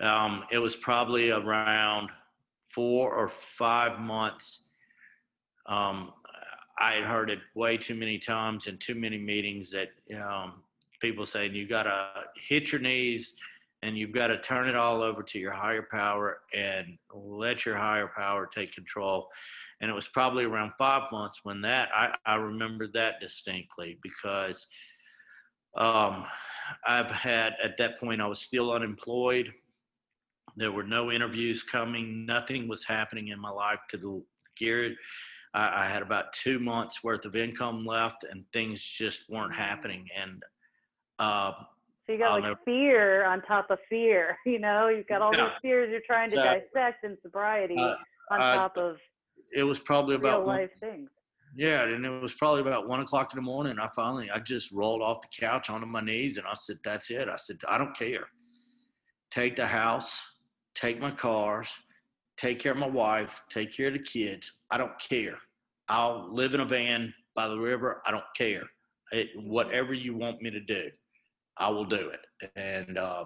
Um, 0.00 0.44
it 0.50 0.58
was 0.58 0.76
probably 0.76 1.30
around 1.30 2.10
four 2.74 3.12
or 3.12 3.28
five 3.28 3.98
months. 3.98 4.62
Um, 5.66 6.12
I 6.78 6.94
had 6.94 7.04
heard 7.04 7.30
it 7.30 7.40
way 7.54 7.76
too 7.76 7.96
many 7.96 8.18
times 8.18 8.68
in 8.68 8.78
too 8.78 8.94
many 8.94 9.18
meetings 9.18 9.72
that 9.72 9.88
um, 10.22 10.62
people 11.00 11.26
saying 11.26 11.54
you 11.54 11.66
got 11.66 11.84
to 11.84 12.08
hit 12.48 12.70
your 12.70 12.80
knees 12.80 13.34
and 13.82 13.96
you've 13.96 14.12
got 14.12 14.28
to 14.28 14.40
turn 14.40 14.68
it 14.68 14.76
all 14.76 15.02
over 15.02 15.22
to 15.22 15.38
your 15.38 15.52
higher 15.52 15.86
power 15.90 16.40
and 16.54 16.98
let 17.12 17.64
your 17.64 17.76
higher 17.76 18.10
power 18.16 18.48
take 18.52 18.72
control. 18.72 19.28
And 19.80 19.90
it 19.90 19.94
was 19.94 20.08
probably 20.08 20.44
around 20.44 20.72
five 20.78 21.10
months 21.12 21.40
when 21.44 21.60
that 21.62 21.88
I, 21.94 22.14
I 22.26 22.34
remember 22.36 22.88
that 22.94 23.20
distinctly 23.20 23.98
because 24.02 24.66
um, 25.76 26.24
I've 26.86 27.10
had 27.10 27.54
at 27.62 27.76
that 27.78 27.98
point 28.00 28.20
I 28.20 28.26
was 28.26 28.40
still 28.40 28.72
unemployed. 28.72 29.52
there 30.56 30.72
were 30.72 30.82
no 30.82 31.12
interviews 31.12 31.62
coming. 31.62 32.26
Nothing 32.26 32.66
was 32.68 32.84
happening 32.84 33.28
in 33.28 33.38
my 33.40 33.50
life 33.50 33.78
to 33.90 33.96
the 33.96 34.22
gear. 34.56 34.94
I, 35.54 35.84
I 35.84 35.86
had 35.86 36.02
about 36.02 36.32
two 36.32 36.58
months 36.58 37.04
worth 37.04 37.24
of 37.24 37.36
income 37.36 37.84
left, 37.86 38.24
and 38.28 38.44
things 38.52 38.82
just 38.82 39.28
weren't 39.30 39.54
happening. 39.54 40.06
And 40.20 40.42
uh, 41.18 41.52
So 42.06 42.12
you 42.12 42.18
got 42.18 42.26
I'll 42.28 42.32
like 42.34 42.42
never- 42.44 42.60
fear 42.64 43.24
on 43.24 43.42
top 43.42 43.70
of 43.70 43.78
fear, 43.88 44.36
you 44.46 44.58
know, 44.58 44.88
you've 44.88 45.06
got 45.06 45.22
all 45.22 45.34
Yeah. 45.34 45.44
these 45.44 45.58
fears 45.62 45.90
you're 45.90 46.00
trying 46.06 46.30
to 46.30 46.36
dissect 46.36 47.04
in 47.04 47.16
sobriety 47.22 47.76
uh, 47.78 47.94
on 48.30 48.38
top 48.40 48.76
of 48.76 48.96
it 49.54 49.62
was 49.62 49.78
probably 49.78 50.16
real 50.16 50.26
about 50.28 50.44
one, 50.46 50.56
life 50.56 50.70
things. 50.80 51.08
Yeah, 51.58 51.82
and 51.82 52.06
it 52.06 52.22
was 52.22 52.34
probably 52.34 52.60
about 52.60 52.86
one 52.86 53.00
o'clock 53.00 53.32
in 53.32 53.36
the 53.36 53.42
morning. 53.42 53.80
I 53.80 53.88
finally, 53.96 54.30
I 54.30 54.38
just 54.38 54.70
rolled 54.70 55.02
off 55.02 55.22
the 55.22 55.44
couch 55.44 55.70
onto 55.70 55.88
my 55.88 56.00
knees, 56.00 56.36
and 56.36 56.46
I 56.46 56.54
said, 56.54 56.78
"That's 56.84 57.10
it." 57.10 57.28
I 57.28 57.34
said, 57.34 57.58
"I 57.68 57.76
don't 57.76 57.96
care. 57.96 58.28
Take 59.32 59.56
the 59.56 59.66
house, 59.66 60.16
take 60.76 61.00
my 61.00 61.10
cars, 61.10 61.68
take 62.36 62.60
care 62.60 62.70
of 62.70 62.78
my 62.78 62.86
wife, 62.86 63.42
take 63.50 63.76
care 63.76 63.88
of 63.88 63.94
the 63.94 63.98
kids. 63.98 64.60
I 64.70 64.78
don't 64.78 64.96
care. 65.00 65.36
I'll 65.88 66.32
live 66.32 66.54
in 66.54 66.60
a 66.60 66.64
van 66.64 67.12
by 67.34 67.48
the 67.48 67.58
river. 67.58 68.02
I 68.06 68.12
don't 68.12 68.22
care. 68.36 68.62
It, 69.10 69.30
whatever 69.34 69.92
you 69.92 70.16
want 70.16 70.40
me 70.40 70.50
to 70.50 70.60
do, 70.60 70.88
I 71.56 71.70
will 71.70 71.86
do 71.86 72.10
it." 72.10 72.50
And 72.54 72.98
uh, 72.98 73.24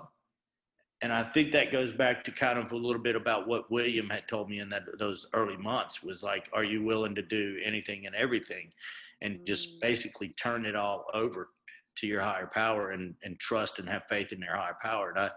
and 1.02 1.12
I 1.12 1.24
think 1.32 1.50
that 1.52 1.72
goes 1.72 1.92
back 1.92 2.22
to 2.24 2.30
kind 2.30 2.58
of 2.58 2.70
a 2.72 2.76
little 2.76 3.02
bit 3.02 3.16
about 3.16 3.48
what 3.48 3.70
William 3.70 4.08
had 4.08 4.26
told 4.28 4.48
me 4.48 4.60
in 4.60 4.68
that 4.70 4.84
those 4.98 5.26
early 5.34 5.56
months 5.56 6.02
was 6.02 6.22
like, 6.22 6.48
are 6.52 6.64
you 6.64 6.82
willing 6.84 7.14
to 7.16 7.22
do 7.22 7.60
anything 7.64 8.06
and 8.06 8.14
everything, 8.14 8.72
and 9.20 9.38
Mm. 9.40 9.46
just 9.46 9.80
basically 9.80 10.28
turn 10.30 10.64
it 10.64 10.76
all 10.76 11.04
over 11.12 11.50
to 11.96 12.06
your 12.06 12.22
higher 12.22 12.46
power 12.54 12.92
and 12.92 13.14
and 13.24 13.38
trust 13.38 13.78
and 13.78 13.88
have 13.88 14.04
faith 14.08 14.32
in 14.32 14.40
your 14.40 14.56
higher 14.56 14.78
power. 14.82 15.10
And 15.10 15.18
I, 15.18 15.30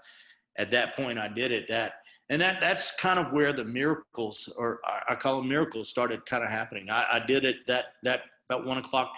at 0.57 0.71
that 0.71 0.95
point, 0.95 1.19
I 1.19 1.27
did 1.27 1.51
it. 1.51 1.67
That 1.67 1.95
and 2.29 2.41
that 2.41 2.59
that's 2.61 2.91
kind 2.95 3.19
of 3.19 3.31
where 3.33 3.51
the 3.53 3.63
miracles, 3.65 4.51
or 4.57 4.79
I- 4.85 5.03
I 5.13 5.15
call 5.15 5.37
them 5.37 5.49
miracles, 5.49 5.89
started 5.89 6.25
kind 6.25 6.43
of 6.43 6.49
happening. 6.49 6.89
I, 6.89 7.05
I 7.17 7.19
did 7.19 7.43
it 7.43 7.65
that 7.67 7.85
that 8.03 8.21
about 8.49 8.65
one 8.65 8.77
o'clock. 8.77 9.11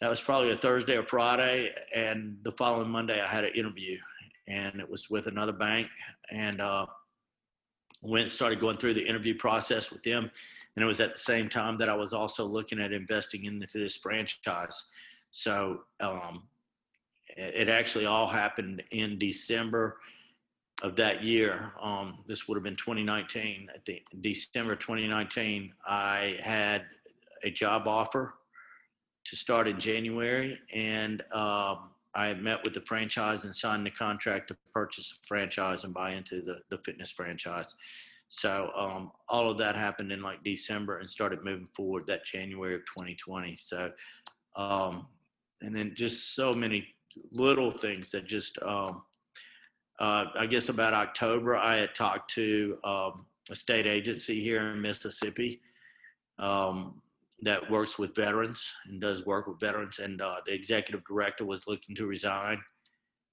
That 0.00 0.10
was 0.10 0.20
probably 0.20 0.50
a 0.50 0.56
Thursday 0.56 0.96
or 0.96 1.04
Friday, 1.04 1.72
and 1.94 2.36
the 2.42 2.50
following 2.52 2.90
Monday 2.90 3.20
I 3.20 3.28
had 3.28 3.44
an 3.44 3.54
interview, 3.54 3.98
and 4.52 4.80
it 4.80 4.88
was 4.88 5.08
with 5.08 5.26
another 5.26 5.52
bank, 5.52 5.88
and 6.30 6.60
uh, 6.60 6.86
went 8.02 8.30
started 8.30 8.60
going 8.60 8.76
through 8.76 8.94
the 8.94 9.06
interview 9.06 9.34
process 9.34 9.90
with 9.90 10.02
them, 10.02 10.30
and 10.76 10.82
it 10.82 10.86
was 10.86 11.00
at 11.00 11.12
the 11.12 11.18
same 11.18 11.48
time 11.48 11.78
that 11.78 11.88
I 11.88 11.94
was 11.94 12.12
also 12.12 12.44
looking 12.44 12.80
at 12.80 12.92
investing 12.92 13.44
into 13.44 13.78
this 13.78 13.96
franchise. 13.96 14.84
So 15.30 15.80
um, 16.00 16.44
it, 17.36 17.68
actually 17.68 18.06
all 18.06 18.26
happened 18.26 18.82
in 18.90 19.18
December 19.18 19.96
of 20.82 20.96
that 20.96 21.22
year. 21.22 21.72
Um, 21.80 22.18
this 22.26 22.46
would 22.46 22.56
have 22.56 22.64
been 22.64 22.76
2019. 22.76 23.68
At 23.74 23.84
the 23.86 24.02
December 24.20 24.76
2019, 24.76 25.72
I 25.86 26.36
had 26.42 26.82
a 27.44 27.50
job 27.50 27.86
offer 27.86 28.34
to 29.24 29.36
start 29.36 29.68
in 29.68 29.78
January, 29.78 30.58
and 30.72 31.22
um, 31.32 31.91
I 32.14 32.34
met 32.34 32.62
with 32.64 32.74
the 32.74 32.82
franchise 32.82 33.44
and 33.44 33.54
signed 33.54 33.86
the 33.86 33.90
contract 33.90 34.48
to 34.48 34.56
purchase 34.72 35.10
the 35.10 35.26
franchise 35.26 35.84
and 35.84 35.94
buy 35.94 36.12
into 36.12 36.42
the, 36.42 36.58
the 36.70 36.78
fitness 36.84 37.10
franchise. 37.10 37.74
So 38.28 38.70
um, 38.76 39.12
all 39.28 39.50
of 39.50 39.58
that 39.58 39.76
happened 39.76 40.12
in 40.12 40.22
like 40.22 40.42
December 40.42 40.98
and 40.98 41.08
started 41.08 41.44
moving 41.44 41.68
forward 41.74 42.06
that 42.06 42.24
January 42.24 42.74
of 42.74 42.80
2020. 42.80 43.56
So, 43.60 43.90
um, 44.56 45.06
and 45.60 45.74
then 45.74 45.92
just 45.94 46.34
so 46.34 46.54
many 46.54 46.86
little 47.30 47.70
things 47.70 48.10
that 48.10 48.26
just, 48.26 48.58
um, 48.62 49.02
uh, 50.00 50.24
I 50.34 50.46
guess 50.46 50.68
about 50.68 50.94
October, 50.94 51.56
I 51.56 51.76
had 51.76 51.94
talked 51.94 52.30
to 52.34 52.78
um, 52.84 53.26
a 53.50 53.56
state 53.56 53.86
agency 53.86 54.42
here 54.42 54.68
in 54.68 54.80
Mississippi 54.80 55.60
um, 56.38 57.00
that 57.42 57.68
works 57.70 57.98
with 57.98 58.14
veterans 58.14 58.64
and 58.86 59.00
does 59.00 59.26
work 59.26 59.48
with 59.48 59.60
veterans. 59.60 59.98
And 59.98 60.22
uh, 60.22 60.36
the 60.46 60.54
executive 60.54 61.04
director 61.04 61.44
was 61.44 61.66
looking 61.66 61.94
to 61.96 62.06
resign. 62.06 62.60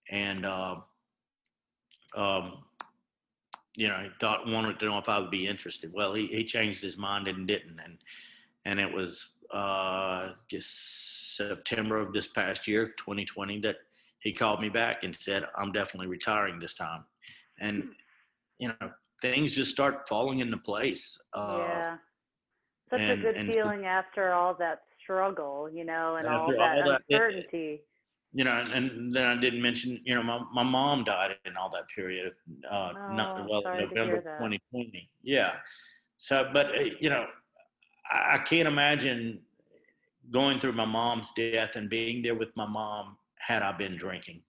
And, 0.10 0.46
uh, 0.46 0.78
um, 2.16 2.64
you 3.76 3.88
know, 3.88 4.00
he 4.02 4.10
thought, 4.20 4.48
wanted 4.48 4.80
to 4.80 4.86
know 4.86 4.98
if 4.98 5.08
I 5.08 5.20
would 5.20 5.30
be 5.30 5.48
interested. 5.48 5.92
Well, 5.94 6.16
he, 6.16 6.26
he 6.28 6.44
changed 6.44 6.82
his 6.82 6.98
mind 6.98 7.28
and 7.28 7.48
didn't. 7.48 7.80
And, 7.84 7.98
and 8.66 8.80
it 8.80 8.92
was 8.92 9.28
uh, 9.54 10.30
just 10.50 11.38
September 11.38 11.98
of 11.98 12.12
this 12.12 12.28
past 12.28 12.68
year, 12.68 12.88
2020, 12.88 13.60
that 13.62 13.78
he 14.22 14.34
called 14.34 14.60
me 14.60 14.70
back 14.70 15.04
and 15.04 15.16
said, 15.16 15.46
I'm 15.56 15.72
definitely 15.72 16.08
retiring 16.08 16.60
this 16.60 16.74
time. 16.74 17.04
And, 17.62 17.90
you 18.58 18.70
know, 18.70 18.92
things 19.22 19.54
just 19.54 19.72
start 19.72 20.10
falling 20.10 20.40
into 20.40 20.58
place. 20.58 21.18
Uh, 21.34 21.58
yeah. 21.60 21.98
Such 22.90 23.02
and- 23.02 23.12
a 23.12 23.18
good 23.18 23.36
and- 23.38 23.52
feeling 23.52 23.86
after 23.86 24.34
all 24.34 24.54
that 24.56 24.84
struggle, 25.02 25.70
you 25.70 25.84
know, 25.84 26.16
and 26.18 26.28
all 26.28 26.48
that 26.52 26.60
all 26.60 26.76
that- 26.92 27.02
it- 27.08 27.14
uncertainty. 27.16 27.82
you 28.34 28.44
know, 28.44 28.64
and, 28.74 29.14
then 29.16 29.26
I 29.26 29.36
didn't 29.40 29.62
mention, 29.62 30.00
you 30.04 30.14
know, 30.16 30.22
my, 30.24 30.40
my 30.54 30.64
mom 30.64 31.04
died 31.04 31.36
in 31.46 31.58
all 31.58 31.70
that 31.72 31.88
period, 31.96 32.34
uh, 32.70 32.94
Oh, 32.96 33.14
not, 33.14 33.50
well, 33.50 33.62
November 33.64 34.06
hear 34.06 34.22
that. 34.22 34.38
2020. 34.38 35.10
Yeah. 35.24 35.56
So, 36.18 36.50
but, 36.54 36.68
uh, 36.78 36.82
you 37.00 37.10
know, 37.10 37.26
I, 38.12 38.36
I 38.36 38.38
can't 38.40 38.68
imagine 38.68 39.42
going 40.32 40.60
through 40.60 40.74
my 40.74 40.86
mom's 40.86 41.32
death 41.36 41.76
and 41.76 41.90
being 41.90 42.22
there 42.22 42.36
with 42.36 42.56
my 42.56 42.68
mom 42.68 43.18
had 43.40 43.64
I 43.64 43.72
been 43.72 43.98
drinking. 43.98 44.44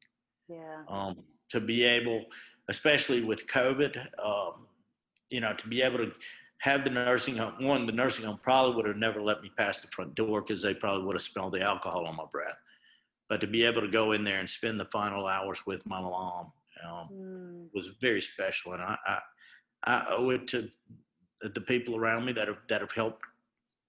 yeah. 0.49 0.83
Um, 0.89 1.23
to 1.51 1.59
be 1.61 1.83
able, 1.85 2.27
especially 2.69 3.23
with 3.25 3.47
COVID, 3.47 3.97
um, 4.25 4.67
you 5.31 5.41
know, 5.41 5.53
to 5.55 5.69
be 5.69 5.81
able 5.83 5.99
to 5.99 6.13
have 6.61 6.85
the 6.85 6.91
nursing 6.91 7.37
home, 7.37 7.55
one, 7.65 7.87
the 7.87 7.93
nursing 7.93 8.25
home 8.27 8.39
probably 8.43 8.77
would 8.77 8.87
have 8.87 8.97
never 8.97 9.23
let 9.23 9.43
me 9.43 9.51
pass 9.57 9.81
the 9.81 9.89
front 9.89 10.15
door 10.15 10.43
because 10.43 10.63
they 10.63 10.75
probably 10.75 11.05
would 11.05 11.17
have 11.17 11.23
smelled 11.23 11.55
the 11.55 11.63
alcohol 11.63 12.07
on 12.07 12.17
my 12.17 12.25
breath. 12.31 12.57
But 13.29 13.41
to 13.41 13.47
be 13.47 13.65
able 13.65 13.81
to 13.81 13.89
go 13.89 14.13
in 14.13 14.25
there 14.25 14.41
and 14.41 14.49
spend 14.49 14.79
the 14.79 14.85
final 14.87 15.27
hours 15.27 15.59
with 15.67 15.87
my 15.87 16.01
mom 16.01 16.53
um, 16.87 17.09
Mm, 17.13 17.69
was 17.75 17.89
very 18.01 18.21
special, 18.21 18.73
and 18.75 18.83
I, 18.83 18.97
I 19.07 19.19
I 19.85 20.07
owe 20.11 20.31
it 20.31 20.47
to 20.49 20.69
the 21.43 21.61
people 21.63 21.97
around 21.97 22.25
me 22.27 22.33
that 22.33 22.49
have 22.49 22.59
that 22.69 22.81
have 22.83 22.93
helped 22.93 23.23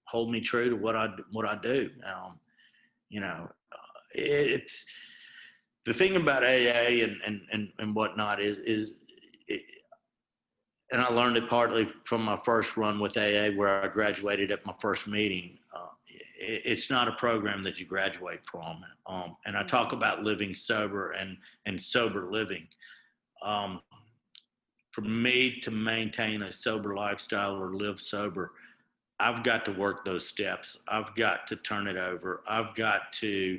hold 0.06 0.30
me 0.30 0.40
true 0.40 0.70
to 0.70 0.76
what 0.76 0.96
I 0.96 1.08
what 1.30 1.46
I 1.46 1.56
do. 1.56 1.90
Um, 2.06 2.38
you 3.10 3.20
know, 3.20 3.48
uh, 3.72 4.00
it's 4.14 4.84
the 5.84 5.92
thing 5.94 6.16
about 6.16 6.44
AA 6.44 7.02
and 7.04 7.16
and 7.26 7.40
and, 7.52 7.68
and 7.78 7.94
whatnot 7.94 8.40
is 8.40 8.58
is. 8.58 9.00
It, 9.48 9.62
and 10.92 11.00
I 11.00 11.08
learned 11.08 11.38
it 11.38 11.48
partly 11.48 11.88
from 12.04 12.22
my 12.22 12.38
first 12.44 12.76
run 12.76 13.00
with 13.00 13.16
AA, 13.16 13.48
where 13.56 13.82
I 13.82 13.88
graduated 13.88 14.50
at 14.50 14.64
my 14.66 14.74
first 14.80 15.08
meeting. 15.08 15.58
Uh, 15.74 15.86
it, 16.36 16.62
it's 16.64 16.90
not 16.90 17.08
a 17.08 17.12
program 17.12 17.62
that 17.64 17.78
you 17.78 17.86
graduate 17.86 18.40
from, 18.50 18.84
um, 19.06 19.36
and 19.46 19.56
I 19.56 19.64
talk 19.64 19.92
about 19.92 20.22
living 20.22 20.54
sober 20.54 21.12
and 21.12 21.36
and 21.66 21.80
sober 21.80 22.30
living. 22.30 22.68
Um, 23.42 23.80
for 24.92 25.00
me 25.00 25.58
to 25.60 25.70
maintain 25.70 26.42
a 26.42 26.52
sober 26.52 26.94
lifestyle 26.94 27.56
or 27.56 27.74
live 27.74 27.98
sober, 27.98 28.52
I've 29.18 29.42
got 29.42 29.64
to 29.64 29.72
work 29.72 30.04
those 30.04 30.28
steps. 30.28 30.76
I've 30.86 31.14
got 31.16 31.46
to 31.46 31.56
turn 31.56 31.86
it 31.86 31.96
over. 31.96 32.42
I've 32.46 32.74
got 32.74 33.10
to 33.14 33.58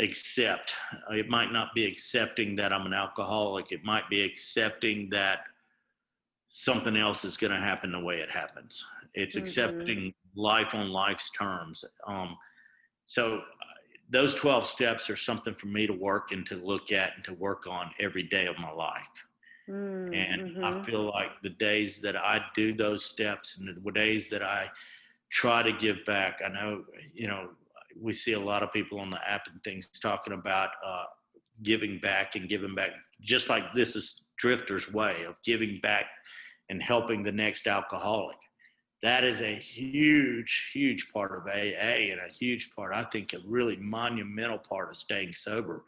accept. 0.00 0.74
It 1.12 1.28
might 1.28 1.52
not 1.52 1.74
be 1.74 1.84
accepting 1.84 2.56
that 2.56 2.72
I'm 2.72 2.86
an 2.86 2.94
alcoholic. 2.94 3.70
It 3.70 3.84
might 3.84 4.10
be 4.10 4.22
accepting 4.24 5.08
that 5.10 5.44
something 6.52 6.96
else 6.96 7.24
is 7.24 7.36
going 7.36 7.50
to 7.52 7.58
happen 7.58 7.90
the 7.90 7.98
way 8.00 8.18
it 8.20 8.30
happens. 8.30 8.84
It's 9.14 9.36
Mhm. 9.36 9.40
accepting 9.40 10.14
life 10.36 10.74
on 10.74 10.90
life's 10.90 11.30
terms. 11.30 11.84
Um, 12.06 12.36
so 13.06 13.38
uh, 13.38 13.42
those 14.10 14.34
12 14.34 14.66
steps 14.66 15.08
are 15.08 15.16
something 15.16 15.54
for 15.54 15.66
me 15.66 15.86
to 15.86 15.94
work 15.94 16.30
and 16.30 16.44
to 16.46 16.56
look 16.56 16.92
at 16.92 17.16
and 17.16 17.24
to 17.24 17.32
work 17.34 17.66
on 17.66 17.90
every 17.98 18.22
day 18.24 18.46
of 18.46 18.58
my 18.58 18.70
life. 18.70 19.06
mm, 19.68 20.12
And 20.14 20.42
I 20.62 20.72
mhm. 20.72 20.84
feel 20.84 21.06
like 21.10 21.40
the 21.42 21.50
days 21.50 22.02
that 22.02 22.16
I 22.16 22.44
do 22.54 22.74
those 22.74 23.04
steps 23.06 23.56
and 23.58 23.66
the 23.68 23.90
days 23.92 24.28
that 24.28 24.42
I 24.42 24.70
try 25.30 25.62
to 25.62 25.72
give 25.72 26.04
back, 26.04 26.40
I 26.44 26.48
know, 26.48 26.84
you 27.14 27.28
know, 27.28 27.56
we 27.98 28.12
see 28.12 28.32
a 28.32 28.40
lot 28.40 28.62
of 28.62 28.72
people 28.72 29.00
on 29.00 29.08
the 29.10 29.26
app 29.26 29.46
and 29.46 29.62
things 29.64 29.88
talking 30.00 30.34
about 30.34 30.70
uh, 30.84 31.04
giving 31.62 31.98
back 31.98 32.34
and 32.36 32.48
giving 32.48 32.74
back, 32.74 32.90
just 33.22 33.48
like 33.48 33.72
this 33.72 33.96
is 33.96 34.24
Drifter's 34.36 34.92
way 34.92 35.22
of 35.24 35.36
giving 35.44 35.80
back 35.80 36.06
and 36.72 36.82
helping 36.82 37.22
the 37.22 37.30
next 37.30 37.66
alcoholic. 37.66 38.38
That 39.02 39.24
is 39.24 39.42
a 39.42 39.56
huge, 39.56 40.70
huge 40.72 41.12
part 41.12 41.36
of 41.36 41.46
AA 41.46 42.12
and 42.12 42.18
a 42.18 42.32
huge 42.32 42.74
part, 42.74 42.94
I 42.94 43.04
think, 43.04 43.34
a 43.34 43.40
really 43.46 43.76
monumental 43.76 44.56
part 44.56 44.88
of 44.88 44.96
staying 44.96 45.34
sober 45.34 45.84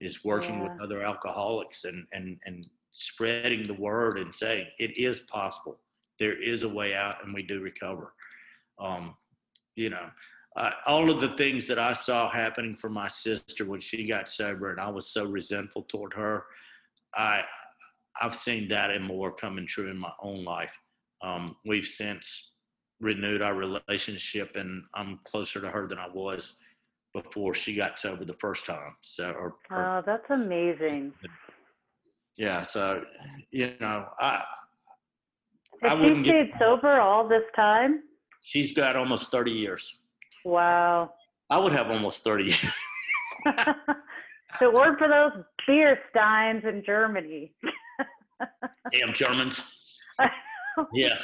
is 0.00 0.24
working 0.24 0.60
with 0.60 0.80
other 0.80 1.02
alcoholics 1.02 1.84
and, 1.84 2.06
and, 2.12 2.38
and 2.46 2.66
spreading 2.92 3.64
the 3.64 3.74
word 3.74 4.16
and 4.16 4.32
saying 4.32 4.68
it 4.78 4.96
is 4.96 5.18
possible. 5.18 5.76
There 6.20 6.40
is 6.40 6.62
a 6.62 6.68
way 6.68 6.94
out 6.94 7.24
and 7.24 7.34
we 7.34 7.42
do 7.42 7.60
recover. 7.60 8.12
Um, 8.78 9.16
you 9.74 9.90
know, 9.90 10.08
uh, 10.56 10.70
all 10.86 11.10
of 11.10 11.20
the 11.20 11.36
things 11.36 11.66
that 11.66 11.80
I 11.80 11.94
saw 11.94 12.30
happening 12.30 12.76
for 12.76 12.90
my 12.90 13.08
sister 13.08 13.64
when 13.64 13.80
she 13.80 14.06
got 14.06 14.28
sober 14.28 14.70
and 14.70 14.80
I 14.80 14.88
was 14.88 15.08
so 15.08 15.24
resentful 15.24 15.82
toward 15.88 16.12
her, 16.14 16.44
I, 17.12 17.42
I've 18.20 18.34
seen 18.34 18.68
that 18.68 18.90
and 18.90 19.04
more 19.04 19.32
coming 19.32 19.66
true 19.66 19.88
in 19.90 19.96
my 19.96 20.12
own 20.22 20.44
life. 20.44 20.72
Um, 21.22 21.56
we've 21.64 21.86
since 21.86 22.52
renewed 23.00 23.42
our 23.42 23.54
relationship, 23.54 24.56
and 24.56 24.82
I'm 24.94 25.20
closer 25.24 25.60
to 25.60 25.68
her 25.70 25.86
than 25.86 25.98
I 25.98 26.08
was 26.12 26.54
before 27.14 27.54
she 27.54 27.74
got 27.74 27.98
sober 27.98 28.24
the 28.24 28.34
first 28.40 28.66
time. 28.66 28.94
So, 29.02 29.30
or, 29.30 29.56
or 29.70 29.98
Oh, 29.98 30.02
that's 30.04 30.28
amazing. 30.30 31.12
yeah. 32.36 32.62
So, 32.64 33.04
you 33.50 33.74
know, 33.80 34.06
I 34.20 34.42
I 35.82 35.88
Has 35.90 35.92
she 35.98 36.02
wouldn't 36.02 36.24
get- 36.24 36.48
stayed 36.48 36.58
sober 36.58 37.00
all 37.00 37.28
this 37.28 37.44
time? 37.54 38.02
she's 38.44 38.72
got 38.72 38.96
almost 38.96 39.30
30 39.30 39.50
years. 39.52 40.00
Wow. 40.44 41.12
I 41.50 41.58
would 41.58 41.72
have 41.72 41.90
almost 41.90 42.24
30 42.24 42.44
years. 42.44 42.64
so 44.58 44.70
word 44.70 44.98
for 44.98 45.06
those 45.08 45.44
beer 45.66 45.98
steins 46.10 46.62
in 46.64 46.82
Germany. 46.84 47.52
Damn 48.92 49.12
Germans. 49.12 49.62
Yeah. 50.92 51.18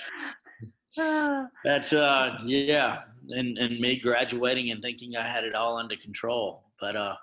Ah, 0.99 1.47
That's 1.65 1.93
uh 1.93 2.39
yeah, 2.45 3.03
and 3.29 3.57
and 3.57 3.79
me 3.79 4.01
graduating 4.01 4.73
and 4.73 4.83
thinking 4.83 5.17
I 5.17 5.23
had 5.27 5.45
it 5.45 5.55
all 5.55 5.77
under 5.77 5.95
control. 5.95 6.65
But 6.81 6.97
uh, 6.97 7.15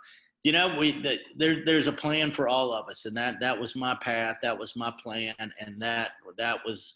you 0.43 0.51
know, 0.53 0.75
we 0.79 1.01
the, 1.01 1.17
there 1.35 1.65
there's 1.65 1.87
a 1.87 1.91
plan 1.91 2.31
for 2.31 2.47
all 2.47 2.73
of 2.73 2.89
us, 2.89 3.05
and 3.05 3.15
that 3.17 3.41
that 3.41 3.59
was 3.59 3.75
my 3.75 3.95
path, 4.01 4.37
that 4.41 4.57
was 4.57 4.75
my 4.75 4.93
plan, 5.03 5.35
and 5.39 5.81
that 5.81 6.11
that 6.37 6.59
was 6.65 6.93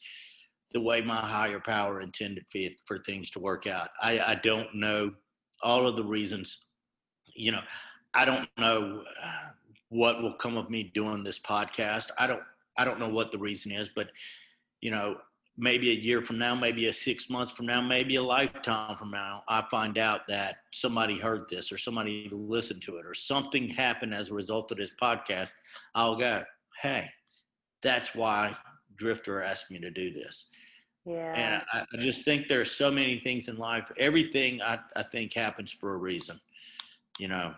the 0.72 0.82
way 0.82 1.02
my 1.02 1.20
higher 1.20 1.60
power 1.60 2.02
intended 2.02 2.46
for 2.52 2.60
for 2.86 3.00
things 3.00 3.30
to 3.32 3.40
work 3.40 3.68
out. 3.68 3.90
I 4.02 4.20
I 4.20 4.36
don't 4.36 4.74
know 4.74 5.12
all 5.64 5.88
of 5.88 5.96
the 5.96 6.04
reasons. 6.04 6.68
You 7.36 7.52
know, 7.52 7.62
I 8.14 8.26
don't 8.26 8.50
know 8.58 9.04
uh, 9.24 9.50
what 9.90 10.22
will 10.22 10.34
come 10.34 10.58
of 10.58 10.70
me 10.70 10.92
doing 10.94 11.24
this 11.24 11.40
podcast. 11.40 12.10
I 12.18 12.28
don't 12.28 12.44
I 12.78 12.86
don't 12.86 13.00
know 13.00 13.10
what 13.10 13.32
the 13.32 13.38
reason 13.38 13.72
is, 13.72 13.90
but 13.96 14.10
you 14.82 14.92
know, 14.92 15.18
maybe 15.58 15.92
a 15.92 15.94
year 15.94 16.22
from 16.22 16.38
now, 16.38 16.54
maybe 16.54 16.88
a 16.88 16.94
six 16.94 17.30
months 17.30 17.54
from 17.54 17.66
now, 17.66 17.82
maybe 17.82 18.18
a 18.18 18.24
lifetime 18.24 18.98
from 18.98 19.10
now, 19.12 19.44
I 19.48 19.64
find 19.72 19.98
out 19.98 20.22
that 20.28 20.58
somebody 20.74 21.18
heard 21.18 21.46
this 21.50 21.72
or 21.72 21.78
somebody 21.78 22.30
listened 22.32 22.82
to 22.84 22.98
it 22.98 23.06
or 23.06 23.14
something 23.14 23.70
happened 23.70 24.14
as 24.14 24.30
a 24.30 24.34
result 24.34 24.72
of 24.72 24.78
this 24.78 24.92
podcast. 25.02 25.52
I'll 25.96 26.18
go, 26.18 26.44
hey, 26.82 27.10
that's 27.82 28.14
why 28.14 28.56
Drifter 28.98 29.42
asked 29.42 29.72
me 29.72 29.80
to 29.80 29.90
do 29.90 30.12
this. 30.12 30.48
yeah. 31.06 31.34
And 31.34 31.64
I, 31.72 31.86
I 31.94 32.04
just 32.04 32.26
think 32.26 32.48
there's 32.48 32.72
so 32.72 32.92
many 32.92 33.20
things 33.20 33.48
in 33.48 33.58
life. 33.58 33.86
Everything 33.98 34.62
I, 34.62 34.80
I 34.96 35.04
think 35.04 35.34
happens 35.34 35.72
for 35.72 35.94
a 35.94 35.98
reason. 35.98 36.40
You 37.18 37.30
know, 37.30 37.54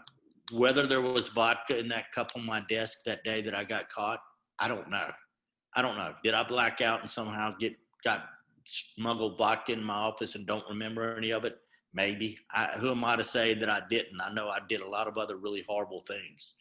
whether 0.52 0.86
there 0.86 1.02
was 1.02 1.30
vodka 1.30 1.78
in 1.78 1.88
that 1.90 2.12
cup 2.12 2.32
on 2.36 2.46
my 2.46 2.62
desk 2.70 3.00
that 3.06 3.24
day 3.24 3.42
that 3.42 3.56
I 3.56 3.64
got 3.64 3.90
caught, 3.90 4.20
I 4.60 4.68
don't 4.68 4.90
know. 4.90 5.10
I 5.76 5.82
don't 5.82 5.98
know. 5.98 6.14
Did 6.24 6.34
I 6.34 6.44
black 6.44 6.82
out 6.82 7.02
and 7.02 7.10
somehow 7.10 7.52
get 7.60 7.76
got 8.04 8.26
smuggled 8.66 9.38
vodka 9.38 9.74
in 9.74 9.84
my 9.84 9.94
office 9.94 10.36
and 10.36 10.46
don't 10.46 10.64
remember 10.70 11.16
any 11.16 11.32
of 11.32 11.46
it? 11.46 11.58
Maybe. 11.94 12.38
I, 12.54 12.68
who 12.80 12.92
am 12.92 13.04
I 13.04 13.16
to 13.16 13.24
say 13.24 13.54
that 13.56 13.70
I 13.70 13.82
didn't? 13.90 14.20
I 14.22 14.34
know 14.34 14.50
I 14.50 14.60
did 14.68 14.82
a 14.82 14.88
lot 14.88 15.08
of 15.08 15.18
other 15.18 15.38
really 15.38 15.64
horrible 15.68 16.02
things. 16.08 16.54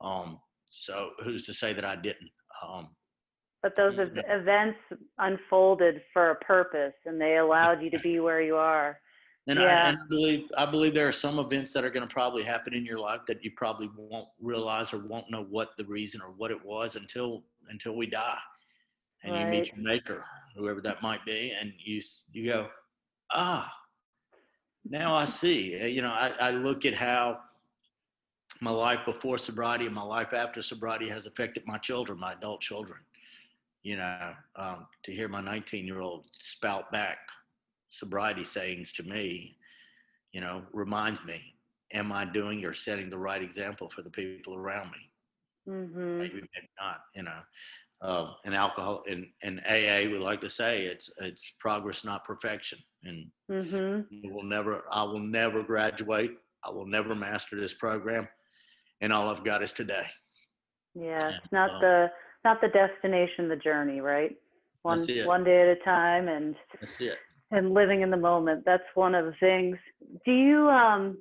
Um, 0.00 0.40
so 0.68 1.10
who's 1.24 1.44
to 1.44 1.54
say 1.54 1.72
that 1.72 1.84
I 1.84 1.96
didn't? 1.96 2.30
Um, 2.62 2.88
But 3.62 3.74
those 3.76 3.98
ev- 3.98 4.12
Yeah. 4.14 4.36
events 4.36 4.78
unfolded 5.18 6.02
for 6.12 6.30
a 6.30 6.36
purpose 6.36 6.94
and 7.06 7.20
they 7.20 7.38
allowed 7.38 7.82
you 7.82 7.90
to 7.90 7.98
be 8.00 8.20
where 8.20 8.40
you 8.40 8.56
are. 8.56 9.00
And, 9.48 9.58
Yeah. 9.58 9.84
I, 9.84 9.88
and 9.88 9.98
I 9.98 10.06
believe 10.08 10.50
I 10.58 10.66
believe 10.66 10.92
there 10.94 11.08
are 11.08 11.12
some 11.12 11.38
events 11.38 11.72
that 11.72 11.82
are 11.84 11.90
going 11.90 12.06
to 12.06 12.12
probably 12.12 12.42
happen 12.44 12.74
in 12.74 12.84
your 12.84 12.98
life 12.98 13.22
that 13.28 13.42
you 13.42 13.50
probably 13.56 13.90
won't 13.96 14.28
realize 14.40 14.92
or 14.92 14.98
won't 14.98 15.30
know 15.30 15.44
what 15.44 15.70
the 15.78 15.84
reason 15.86 16.20
or 16.20 16.32
what 16.36 16.50
it 16.50 16.62
was 16.64 16.96
until 16.96 17.42
until 17.70 17.96
we 17.96 18.06
die, 18.06 18.38
and 19.24 19.34
you 19.34 19.46
meet 19.46 19.72
your 19.72 19.82
maker, 19.82 20.24
whoever 20.54 20.80
that 20.82 21.02
might 21.02 21.24
be, 21.24 21.52
and 21.58 21.72
you 21.78 22.02
you 22.32 22.44
go, 22.52 22.68
ah, 23.32 23.72
now 24.84 25.14
I 25.14 25.24
see. 25.24 25.78
Uh, 25.80 25.86
You 25.86 26.02
know, 26.02 26.10
I, 26.12 26.28
I 26.40 26.50
look 26.50 26.84
at 26.84 26.94
how 26.94 27.40
my 28.60 28.70
life 28.70 29.00
before 29.06 29.38
sobriety 29.38 29.86
and 29.86 29.94
my 29.94 30.02
life 30.02 30.32
after 30.34 30.60
sobriety 30.62 31.08
has 31.08 31.26
affected 31.26 31.62
my 31.66 31.78
children, 31.78 32.18
my 32.18 32.32
adult 32.32 32.60
children. 32.60 33.00
You 33.82 33.96
know, 33.96 34.34
um, 34.56 34.86
to 35.04 35.12
hear 35.12 35.28
my 35.28 35.40
19 35.40 35.86
year 35.86 36.00
old 36.00 36.26
spout 36.40 36.90
back 36.92 37.18
sobriety 37.90 38.44
sayings 38.44 38.92
to 38.94 39.02
me, 39.02 39.56
you 40.32 40.40
know, 40.40 40.62
reminds 40.72 41.24
me, 41.24 41.40
am 41.92 42.12
I 42.12 42.24
doing 42.24 42.64
or 42.64 42.74
setting 42.74 43.10
the 43.10 43.18
right 43.18 43.42
example 43.42 43.88
for 43.88 44.02
the 44.02 44.10
people 44.10 44.54
around 44.54 44.90
me? 44.90 45.10
hmm 45.66 46.18
Maybe, 46.18 46.34
maybe 46.34 46.68
not, 46.80 47.00
you 47.14 47.22
know. 47.22 47.40
Uh, 48.00 48.32
and 48.44 48.54
alcohol 48.54 49.02
in, 49.08 49.26
in 49.42 49.58
AA, 49.60 50.08
we 50.08 50.18
like 50.18 50.40
to 50.40 50.48
say 50.48 50.82
it's 50.82 51.10
it's 51.18 51.54
progress, 51.58 52.04
not 52.04 52.24
perfection. 52.24 52.78
And 53.02 53.26
mm-hmm. 53.50 54.32
will 54.32 54.44
never, 54.44 54.84
I 54.92 55.02
will 55.02 55.18
never 55.18 55.64
graduate. 55.64 56.38
I 56.64 56.70
will 56.70 56.86
never 56.86 57.16
master 57.16 57.60
this 57.60 57.74
program. 57.74 58.28
And 59.00 59.12
all 59.12 59.28
I've 59.28 59.42
got 59.42 59.64
is 59.64 59.72
today. 59.72 60.06
Yeah, 60.94 61.18
Yeah, 61.20 61.28
it's 61.30 61.52
not 61.52 61.70
um, 61.70 61.80
the 61.80 62.10
not 62.44 62.60
the 62.60 62.68
destination, 62.68 63.48
the 63.48 63.56
journey, 63.56 64.00
right? 64.00 64.36
One 64.82 65.04
one 65.26 65.44
day 65.44 65.62
at 65.62 65.68
a 65.68 65.84
time, 65.84 66.28
and 66.28 66.54
That's 66.80 66.94
it. 67.00 67.18
And 67.50 67.72
living 67.72 68.02
in 68.02 68.10
the 68.10 68.16
moment. 68.16 68.62
That's 68.64 68.82
one 68.94 69.14
of 69.14 69.24
the 69.24 69.34
things. 69.40 69.76
Do 70.24 70.32
you? 70.32 70.68
Um, 70.68 71.18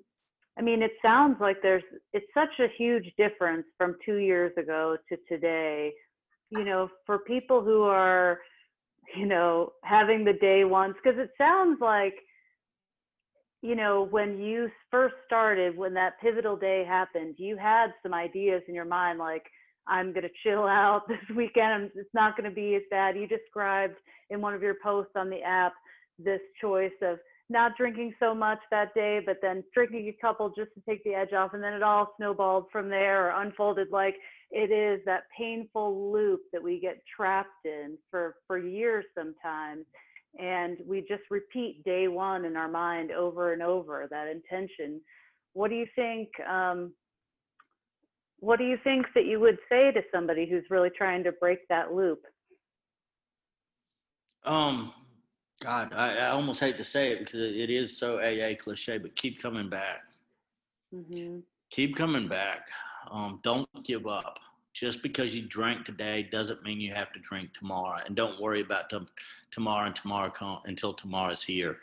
I 0.57 0.61
mean, 0.61 0.81
it 0.81 0.93
sounds 1.01 1.37
like 1.39 1.57
there's 1.61 1.83
it's 2.13 2.25
such 2.33 2.59
a 2.59 2.67
huge 2.77 3.13
difference 3.17 3.65
from 3.77 3.95
two 4.05 4.17
years 4.17 4.51
ago 4.57 4.97
to 5.09 5.17
today. 5.29 5.93
You 6.49 6.63
know, 6.63 6.89
for 7.05 7.19
people 7.19 7.61
who 7.61 7.83
are, 7.83 8.39
you 9.15 9.25
know, 9.25 9.73
having 9.83 10.23
the 10.23 10.33
day 10.33 10.63
ones, 10.63 10.95
because 11.01 11.19
it 11.19 11.31
sounds 11.37 11.79
like 11.81 12.15
you 13.61 13.75
know, 13.75 14.07
when 14.11 14.39
you 14.39 14.69
first 14.91 15.15
started, 15.25 15.75
when 15.75 15.93
that 15.95 16.19
pivotal 16.21 16.55
day 16.55 16.85
happened, 16.87 17.35
you 17.37 17.57
had 17.57 17.87
some 18.03 18.13
ideas 18.13 18.61
in 18.67 18.75
your 18.75 18.85
mind 18.85 19.19
like, 19.19 19.43
I'm 19.87 20.13
going 20.13 20.23
to 20.23 20.29
chill 20.43 20.67
out 20.67 21.03
this 21.07 21.35
weekend. 21.35 21.91
It's 21.95 22.13
not 22.13 22.37
going 22.37 22.49
to 22.49 22.55
be 22.55 22.75
as 22.75 22.83
bad. 22.91 23.15
You 23.15 23.27
described 23.27 23.95
in 24.29 24.41
one 24.41 24.53
of 24.53 24.61
your 24.61 24.75
posts 24.83 25.13
on 25.15 25.29
the 25.29 25.41
app 25.41 25.73
this 26.19 26.41
choice 26.59 26.91
of 27.01 27.19
not 27.49 27.77
drinking 27.77 28.13
so 28.19 28.35
much 28.35 28.59
that 28.71 28.93
day, 28.93 29.21
but 29.25 29.37
then 29.41 29.63
drinking 29.73 30.07
a 30.09 30.21
couple 30.21 30.49
just 30.49 30.73
to 30.73 30.81
take 30.87 31.03
the 31.03 31.13
edge 31.13 31.31
off. 31.33 31.53
And 31.53 31.63
then 31.63 31.73
it 31.73 31.83
all 31.83 32.13
snowballed 32.17 32.65
from 32.71 32.89
there 32.89 33.27
or 33.27 33.41
unfolded 33.41 33.87
like 33.91 34.15
it 34.51 34.71
is 34.71 35.03
that 35.05 35.23
painful 35.37 36.11
loop 36.11 36.41
that 36.53 36.63
we 36.63 36.79
get 36.79 37.01
trapped 37.15 37.65
in 37.65 37.97
for, 38.09 38.35
for 38.47 38.57
years 38.57 39.05
sometimes 39.17 39.85
and 40.39 40.77
we 40.85 41.01
just 41.01 41.23
repeat 41.29 41.83
day 41.83 42.07
one 42.07 42.45
in 42.45 42.55
our 42.55 42.67
mind 42.67 43.11
over 43.11 43.53
and 43.53 43.61
over 43.61 44.07
that 44.09 44.27
intention 44.27 45.01
what 45.53 45.69
do 45.69 45.75
you 45.75 45.87
think 45.95 46.29
um, 46.49 46.93
what 48.39 48.59
do 48.59 48.65
you 48.65 48.77
think 48.83 49.05
that 49.15 49.25
you 49.25 49.39
would 49.39 49.57
say 49.69 49.91
to 49.91 50.01
somebody 50.13 50.47
who's 50.49 50.63
really 50.69 50.91
trying 50.95 51.23
to 51.23 51.31
break 51.33 51.59
that 51.69 51.93
loop 51.93 52.21
Um, 54.45 54.93
God, 55.61 55.93
I, 55.93 56.17
I 56.17 56.29
almost 56.29 56.59
hate 56.59 56.77
to 56.77 56.83
say 56.83 57.11
it 57.11 57.19
because 57.19 57.39
it 57.41 57.69
is 57.69 57.97
so 57.97 58.19
AA 58.19 58.55
cliche, 58.57 58.97
but 58.97 59.15
keep 59.15 59.41
coming 59.41 59.69
back. 59.69 60.01
hmm 60.91 61.39
keep 61.69 61.95
coming 61.95 62.27
back. 62.27 62.67
Um, 63.11 63.39
don't 63.43 63.67
give 63.83 64.07
up. 64.07 64.39
Just 64.73 65.01
because 65.01 65.33
you 65.33 65.41
drank 65.41 65.85
today 65.85 66.27
doesn't 66.31 66.63
mean 66.63 66.79
you 66.79 66.93
have 66.93 67.11
to 67.13 67.19
drink 67.19 67.49
tomorrow. 67.53 67.99
And 68.05 68.15
don't 68.15 68.39
worry 68.39 68.61
about 68.61 68.89
tom- 68.91 69.07
tomorrow 69.49 69.87
and 69.87 69.95
tomorrow 69.95 70.29
come, 70.29 70.59
until 70.65 70.93
tomorrow's 70.93 71.41
here. 71.41 71.79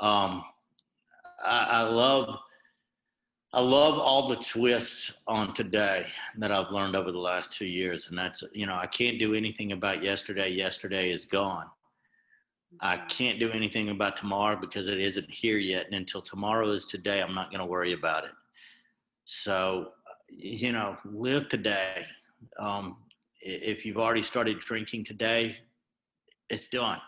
Um, 0.00 0.44
I, 1.44 1.68
I 1.70 1.82
love, 1.82 2.36
I 3.52 3.60
love 3.60 3.98
all 3.98 4.26
the 4.26 4.36
twists 4.36 5.12
on 5.28 5.54
today 5.54 6.06
that 6.38 6.50
I've 6.50 6.72
learned 6.72 6.96
over 6.96 7.12
the 7.12 7.18
last 7.18 7.52
two 7.52 7.68
years, 7.68 8.08
and 8.08 8.18
that's 8.18 8.42
you 8.52 8.66
know 8.66 8.74
I 8.74 8.88
can't 8.88 9.20
do 9.20 9.34
anything 9.34 9.70
about 9.70 10.02
yesterday. 10.02 10.48
Yesterday 10.50 11.12
is 11.12 11.24
gone. 11.24 11.66
I 12.80 12.98
can't 12.98 13.38
do 13.38 13.50
anything 13.50 13.88
about 13.90 14.16
tomorrow 14.16 14.56
because 14.56 14.88
it 14.88 14.98
isn't 14.98 15.30
here 15.30 15.58
yet. 15.58 15.86
And 15.86 15.94
until 15.94 16.22
tomorrow 16.22 16.70
is 16.70 16.86
today, 16.86 17.20
I'm 17.20 17.34
not 17.34 17.50
going 17.50 17.60
to 17.60 17.66
worry 17.66 17.92
about 17.92 18.24
it. 18.24 18.32
So, 19.24 19.90
you 20.28 20.72
know, 20.72 20.96
live 21.04 21.48
today. 21.48 22.04
Um, 22.58 22.96
if 23.40 23.84
you've 23.84 23.98
already 23.98 24.22
started 24.22 24.58
drinking 24.58 25.04
today, 25.04 25.56
it's 26.50 26.66
done. 26.68 27.00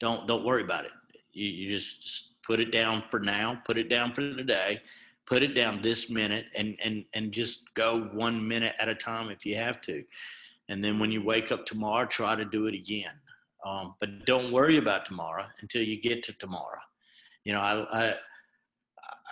Don't 0.00 0.26
don't 0.26 0.44
worry 0.44 0.62
about 0.62 0.84
it. 0.84 0.92
You, 1.32 1.46
you 1.46 1.68
just, 1.68 2.02
just 2.02 2.42
put 2.42 2.60
it 2.60 2.70
down 2.70 3.04
for 3.10 3.20
now. 3.20 3.60
Put 3.64 3.78
it 3.78 3.88
down 3.88 4.12
for 4.12 4.20
today. 4.20 4.80
Put 5.26 5.42
it 5.42 5.54
down 5.54 5.82
this 5.82 6.08
minute, 6.08 6.46
and 6.54 6.76
and 6.84 7.04
and 7.14 7.32
just 7.32 7.74
go 7.74 8.04
one 8.12 8.46
minute 8.46 8.74
at 8.78 8.88
a 8.88 8.94
time 8.94 9.30
if 9.30 9.44
you 9.44 9.56
have 9.56 9.80
to. 9.82 10.04
And 10.68 10.82
then 10.84 10.98
when 10.98 11.10
you 11.10 11.22
wake 11.22 11.52
up 11.52 11.64
tomorrow, 11.64 12.06
try 12.06 12.34
to 12.36 12.44
do 12.44 12.66
it 12.66 12.74
again. 12.74 13.12
Um, 13.66 13.94
but 14.00 14.24
don't 14.26 14.52
worry 14.52 14.78
about 14.78 15.06
tomorrow 15.06 15.46
until 15.60 15.82
you 15.82 16.00
get 16.00 16.22
to 16.24 16.32
tomorrow. 16.34 16.78
You 17.44 17.52
know, 17.54 17.60
I, 17.60 18.08
I 18.10 18.14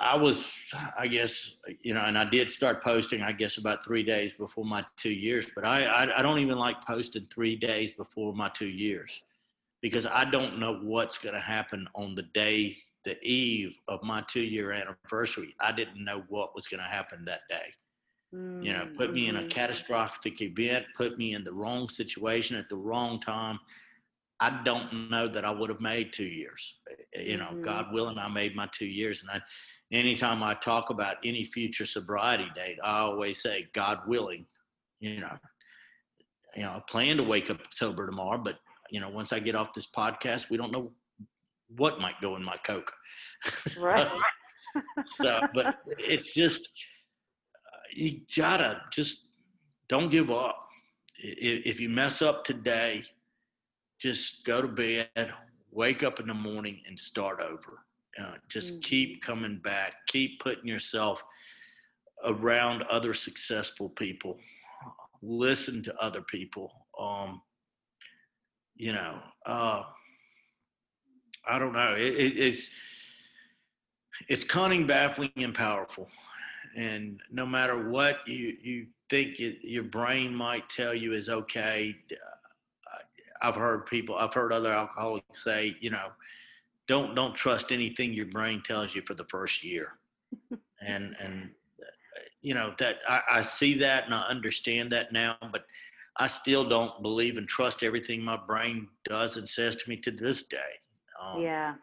I 0.00 0.16
was, 0.16 0.52
I 0.98 1.06
guess, 1.06 1.56
you 1.82 1.94
know, 1.94 2.00
and 2.00 2.18
I 2.18 2.24
did 2.24 2.50
start 2.50 2.82
posting, 2.82 3.22
I 3.22 3.32
guess, 3.32 3.58
about 3.58 3.84
three 3.84 4.02
days 4.02 4.32
before 4.32 4.64
my 4.64 4.84
two 4.96 5.12
years. 5.12 5.46
But 5.54 5.64
I, 5.64 5.84
I, 5.84 6.18
I 6.18 6.22
don't 6.22 6.40
even 6.40 6.58
like 6.58 6.84
posting 6.84 7.28
three 7.32 7.54
days 7.54 7.92
before 7.92 8.34
my 8.34 8.48
two 8.48 8.68
years 8.68 9.22
because 9.82 10.06
I 10.06 10.24
don't 10.24 10.58
know 10.58 10.80
what's 10.82 11.18
going 11.18 11.34
to 11.34 11.40
happen 11.40 11.86
on 11.94 12.16
the 12.16 12.24
day, 12.34 12.76
the 13.04 13.16
eve 13.22 13.78
of 13.86 14.02
my 14.02 14.24
two 14.28 14.42
year 14.42 14.72
anniversary. 14.72 15.54
I 15.60 15.70
didn't 15.70 16.04
know 16.04 16.24
what 16.28 16.56
was 16.56 16.66
going 16.66 16.82
to 16.82 16.88
happen 16.88 17.24
that 17.26 17.42
day. 17.48 17.72
You 18.60 18.72
know, 18.72 18.88
put 18.96 19.12
me 19.14 19.28
in 19.28 19.36
a 19.36 19.42
Mhm. 19.42 19.50
catastrophic 19.50 20.40
event, 20.40 20.86
put 20.96 21.18
me 21.18 21.34
in 21.34 21.44
the 21.44 21.52
wrong 21.52 21.88
situation 21.88 22.56
at 22.56 22.68
the 22.68 22.76
wrong 22.76 23.20
time. 23.20 23.60
I 24.44 24.60
don't 24.62 25.10
know 25.10 25.26
that 25.26 25.44
I 25.44 25.50
would 25.50 25.70
have 25.70 25.80
made 25.80 26.12
two 26.12 26.26
years. 26.26 26.62
You 27.14 27.38
know, 27.38 27.50
Mhm. 27.52 27.62
God 27.62 27.92
willing, 27.92 28.18
I 28.18 28.28
made 28.28 28.54
my 28.54 28.66
two 28.78 28.86
years. 28.86 29.22
And 29.22 29.30
I, 29.30 29.40
anytime 29.90 30.42
I 30.42 30.52
talk 30.54 30.90
about 30.90 31.16
any 31.24 31.44
future 31.46 31.86
sobriety 31.86 32.50
date, 32.54 32.78
I 32.84 32.98
always 32.98 33.40
say, 33.40 33.68
God 33.72 34.06
willing, 34.06 34.46
you 35.00 35.20
know, 35.20 35.38
you 36.54 36.62
know, 36.62 36.72
I 36.72 36.80
plan 36.80 37.16
to 37.16 37.22
wake 37.22 37.48
up 37.48 37.60
sober 37.72 38.04
tomorrow, 38.06 38.38
but 38.38 38.58
you 38.90 39.00
know, 39.00 39.08
once 39.08 39.32
I 39.32 39.38
get 39.38 39.54
off 39.56 39.72
this 39.72 39.86
podcast, 39.86 40.50
we 40.50 40.58
don't 40.58 40.70
know 40.72 40.92
what 41.68 42.00
might 42.00 42.20
go 42.20 42.36
in 42.36 42.44
my 42.44 42.56
Coke. 42.58 42.92
Right. 43.78 44.10
so, 45.22 45.40
but 45.54 45.78
it's 45.98 46.34
just, 46.34 46.60
uh, 47.72 47.86
you 47.92 48.20
gotta 48.36 48.82
just 48.92 49.14
don't 49.88 50.10
give 50.10 50.30
up. 50.30 50.68
If 51.16 51.80
you 51.80 51.88
mess 51.88 52.20
up 52.20 52.44
today, 52.44 53.04
just 54.00 54.44
go 54.44 54.60
to 54.62 54.68
bed, 54.68 55.32
wake 55.70 56.02
up 56.02 56.20
in 56.20 56.26
the 56.26 56.34
morning, 56.34 56.80
and 56.86 56.98
start 56.98 57.40
over. 57.40 57.84
Uh, 58.18 58.36
just 58.48 58.74
Mhm. 58.74 58.82
keep 58.82 59.22
coming 59.22 59.58
back. 59.58 60.06
Keep 60.06 60.40
putting 60.40 60.66
yourself 60.68 61.22
around 62.24 62.82
other 62.84 63.12
successful 63.14 63.88
people. 63.90 64.38
Listen 65.22 65.82
to 65.82 65.96
other 66.00 66.22
people. 66.22 66.86
Um, 66.98 67.42
you 68.76 68.92
know, 68.92 69.20
uh, 69.46 69.84
I 71.46 71.58
don't 71.58 71.72
know. 71.72 71.94
It, 71.94 72.14
it, 72.14 72.36
it's 72.38 72.70
it's 74.28 74.44
cunning, 74.44 74.86
baffling, 74.86 75.32
and 75.36 75.54
powerful. 75.54 76.08
And 76.76 77.20
no 77.30 77.46
matter 77.46 77.88
what 77.90 78.26
you 78.26 78.56
you 78.62 78.86
think 79.10 79.40
it, 79.40 79.58
your 79.62 79.84
brain 79.84 80.34
might 80.34 80.68
tell 80.68 80.94
you 80.94 81.12
is 81.14 81.28
okay, 81.28 81.96
I've 83.44 83.56
heard 83.56 83.84
people, 83.86 84.16
I've 84.16 84.32
heard 84.32 84.52
other 84.52 84.72
alcoholics 84.72 85.44
say, 85.44 85.76
you 85.80 85.90
know, 85.90 86.08
don't 86.88 87.14
don't 87.14 87.34
trust 87.34 87.72
anything 87.72 88.14
your 88.14 88.26
brain 88.26 88.62
tells 88.66 88.94
you 88.94 89.02
for 89.02 89.14
the 89.14 89.24
first 89.24 89.62
year. 89.62 89.98
and 90.80 91.14
and 91.20 91.50
you 92.40 92.54
know 92.54 92.74
that 92.78 92.96
I, 93.06 93.20
I 93.30 93.42
see 93.42 93.78
that 93.78 94.06
and 94.06 94.14
I 94.14 94.22
understand 94.22 94.92
that 94.92 95.12
now, 95.12 95.36
but 95.52 95.66
I 96.16 96.26
still 96.26 96.66
don't 96.66 97.02
believe 97.02 97.36
and 97.36 97.46
trust 97.46 97.82
everything 97.82 98.22
my 98.22 98.36
brain 98.38 98.88
does 99.04 99.36
and 99.36 99.46
says 99.46 99.76
to 99.76 99.90
me 99.90 99.96
to 99.98 100.10
this 100.10 100.44
day. 100.44 100.72
Um, 101.22 101.42
yeah. 101.42 101.74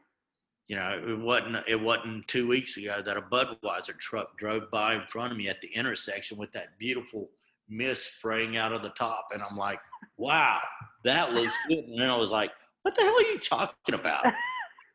you 0.68 0.76
know, 0.76 1.00
it 1.08 1.20
wasn't 1.20 1.58
it 1.68 1.80
wasn't 1.80 2.28
two 2.28 2.48
weeks 2.48 2.76
ago 2.78 3.04
that 3.06 3.18
a 3.18 3.22
Budweiser 3.22 3.98
truck 4.00 4.36
drove 4.40 4.72
by 4.72 4.96
in 4.96 5.04
front 5.12 5.32
of 5.32 5.38
me 5.38 5.48
at 5.48 5.62
the 5.62 5.70
intersection 5.76 6.40
with 6.40 6.52
that 6.54 6.80
beautiful 6.80 7.30
mist 7.72 8.18
spraying 8.18 8.58
out 8.58 8.74
of 8.74 8.84
the 8.84 8.90
top, 8.90 9.30
and 9.34 9.42
I'm 9.42 9.58
like, 9.58 9.80
"Wow, 10.18 10.60
that 11.04 11.34
looks 11.34 11.58
good." 11.68 11.80
And 11.80 12.00
then 12.00 12.10
I 12.10 12.16
was 12.18 12.30
like, 12.30 12.52
"What 12.84 12.94
the 12.96 13.02
hell 13.02 13.16
are 13.16 13.22
you 13.22 13.40
talking 13.40 13.96
about? 13.96 14.26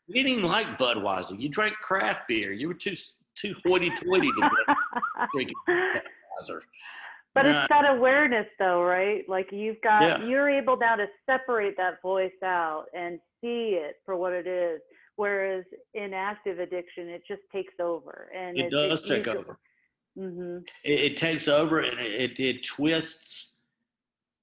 You 0.08 0.14
didn't 0.14 0.38
even 0.38 0.44
like 0.44 0.78
Budweiser. 0.78 1.36
You 1.40 1.48
drank 1.48 1.74
craft 1.78 2.28
beer. 2.28 2.52
You 2.52 2.68
were 2.68 2.74
too 2.74 2.94
too 3.34 3.56
hoity-toity 3.66 4.30
to 4.30 4.50
drink 5.34 5.50
Budweiser." 5.68 6.60
But 7.34 7.46
it's 7.46 7.68
that 7.68 7.90
awareness 7.90 8.46
though, 8.56 8.82
right? 8.84 9.28
Like 9.28 9.50
you've 9.50 9.80
got 9.82 10.02
Yeah. 10.20 10.24
you're 10.24 10.48
able 10.48 10.76
now 10.76 10.94
to 10.94 11.06
separate 11.28 11.76
that 11.78 12.00
voice 12.02 12.40
out 12.44 12.84
and 12.94 13.18
see 13.40 13.80
it 13.82 13.96
for 14.04 14.14
what 14.16 14.32
it 14.32 14.46
is. 14.46 14.80
Whereas 15.16 15.64
in 15.94 16.14
active 16.14 16.60
addiction 16.60 17.08
it 17.08 17.22
just 17.26 17.42
takes 17.52 17.74
over 17.80 18.30
and 18.32 18.56
It 18.56 18.70
does 18.70 19.02
take 19.08 19.26
over. 19.26 19.58
Hmm 20.16 20.58
it, 20.84 21.00
it 21.12 21.16
takes 21.16 21.48
over 21.48 21.80
and 21.80 21.98
it, 21.98 22.38
it, 22.38 22.40
it 22.40 22.64
twists 22.64 23.54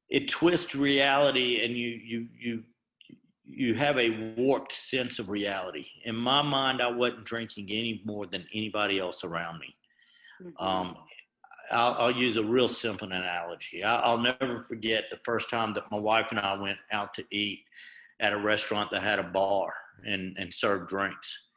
it 0.10 0.30
twists 0.30 0.76
reality 0.76 1.64
and 1.64 1.76
you 1.76 1.88
you 1.88 2.28
you 2.40 2.64
you 3.46 3.74
have 3.74 3.98
a 3.98 4.34
warped 4.38 4.72
sense 4.72 5.20
of 5.20 5.30
reality. 5.30 5.86
In 6.06 6.16
my 6.16 6.42
mind 6.42 6.82
i 6.82 6.88
wasn't 6.88 7.26
drinking 7.26 7.68
any 7.70 8.02
more 8.06 8.26
than 8.26 8.46
anybody 8.54 9.00
else 9.00 9.24
around 9.24 9.60
me. 9.60 9.76
Mm-hmm. 10.42 10.66
um, 10.66 10.98
I'll, 11.72 11.94
I'll 11.94 12.12
use 12.12 12.36
a 12.38 12.44
real 12.44 12.68
simple 12.68 13.12
analogy. 13.12 13.84
I, 13.84 14.00
i'll 14.02 14.18
never 14.18 14.64
forget 14.64 15.06
the 15.10 15.20
first 15.24 15.50
time 15.50 15.74
that 15.74 15.90
my 15.92 15.98
wife 15.98 16.28
and 16.32 16.40
i 16.40 16.54
went 16.56 16.78
out 16.92 17.14
to 17.16 17.24
eat 17.32 17.62
at 18.20 18.34
a 18.34 18.38
restaurant 18.38 18.90
that 18.92 19.04
had 19.04 19.20
a 19.20 19.24
bar 19.24 19.74
and, 20.06 20.36
and 20.38 20.54
served 20.54 20.90
drinks. 20.90 21.48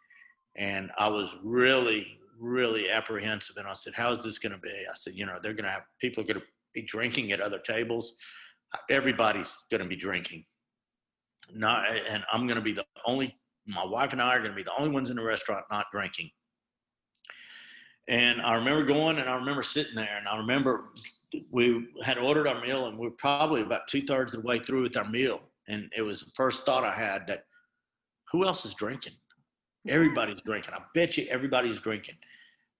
And 0.56 0.90
I 0.98 1.08
was 1.08 1.30
really, 1.42 2.18
really 2.38 2.90
apprehensive. 2.90 3.56
And 3.56 3.66
I 3.66 3.72
said, 3.72 3.94
"How 3.94 4.12
is 4.12 4.22
this 4.22 4.38
going 4.38 4.52
to 4.52 4.58
be?" 4.58 4.70
I 4.70 4.94
said, 4.94 5.14
"You 5.14 5.26
know, 5.26 5.38
they're 5.42 5.54
going 5.54 5.64
to 5.64 5.70
have 5.70 5.82
people 6.00 6.22
are 6.22 6.26
going 6.26 6.40
to 6.40 6.46
be 6.74 6.82
drinking 6.82 7.32
at 7.32 7.40
other 7.40 7.58
tables. 7.58 8.14
Everybody's 8.90 9.54
going 9.70 9.82
to 9.82 9.88
be 9.88 9.96
drinking. 9.96 10.44
Not, 11.54 11.84
and 12.08 12.24
I'm 12.32 12.46
going 12.46 12.56
to 12.56 12.62
be 12.62 12.72
the 12.72 12.84
only. 13.06 13.38
My 13.66 13.84
wife 13.84 14.12
and 14.12 14.22
I 14.22 14.34
are 14.34 14.38
going 14.38 14.52
to 14.52 14.56
be 14.56 14.62
the 14.62 14.76
only 14.78 14.90
ones 14.90 15.10
in 15.10 15.16
the 15.16 15.22
restaurant 15.22 15.64
not 15.70 15.86
drinking." 15.92 16.30
And 18.08 18.40
I 18.40 18.54
remember 18.54 18.84
going, 18.84 19.18
and 19.18 19.28
I 19.28 19.34
remember 19.34 19.64
sitting 19.64 19.96
there, 19.96 20.16
and 20.16 20.28
I 20.28 20.36
remember 20.36 20.90
we 21.50 21.88
had 22.04 22.18
ordered 22.18 22.46
our 22.46 22.60
meal, 22.60 22.86
and 22.86 22.96
we 22.96 23.08
are 23.08 23.18
probably 23.18 23.62
about 23.62 23.88
two 23.88 24.02
thirds 24.02 24.32
of 24.32 24.42
the 24.42 24.46
way 24.46 24.60
through 24.60 24.82
with 24.82 24.96
our 24.96 25.08
meal, 25.08 25.40
and 25.66 25.90
it 25.96 26.02
was 26.02 26.20
the 26.20 26.30
first 26.36 26.64
thought 26.64 26.84
I 26.84 26.94
had 26.94 27.26
that, 27.26 27.46
who 28.30 28.46
else 28.46 28.64
is 28.64 28.74
drinking? 28.74 29.14
Everybody's 29.88 30.40
drinking. 30.44 30.74
I 30.74 30.80
bet 30.94 31.16
you 31.16 31.26
everybody's 31.28 31.80
drinking. 31.80 32.16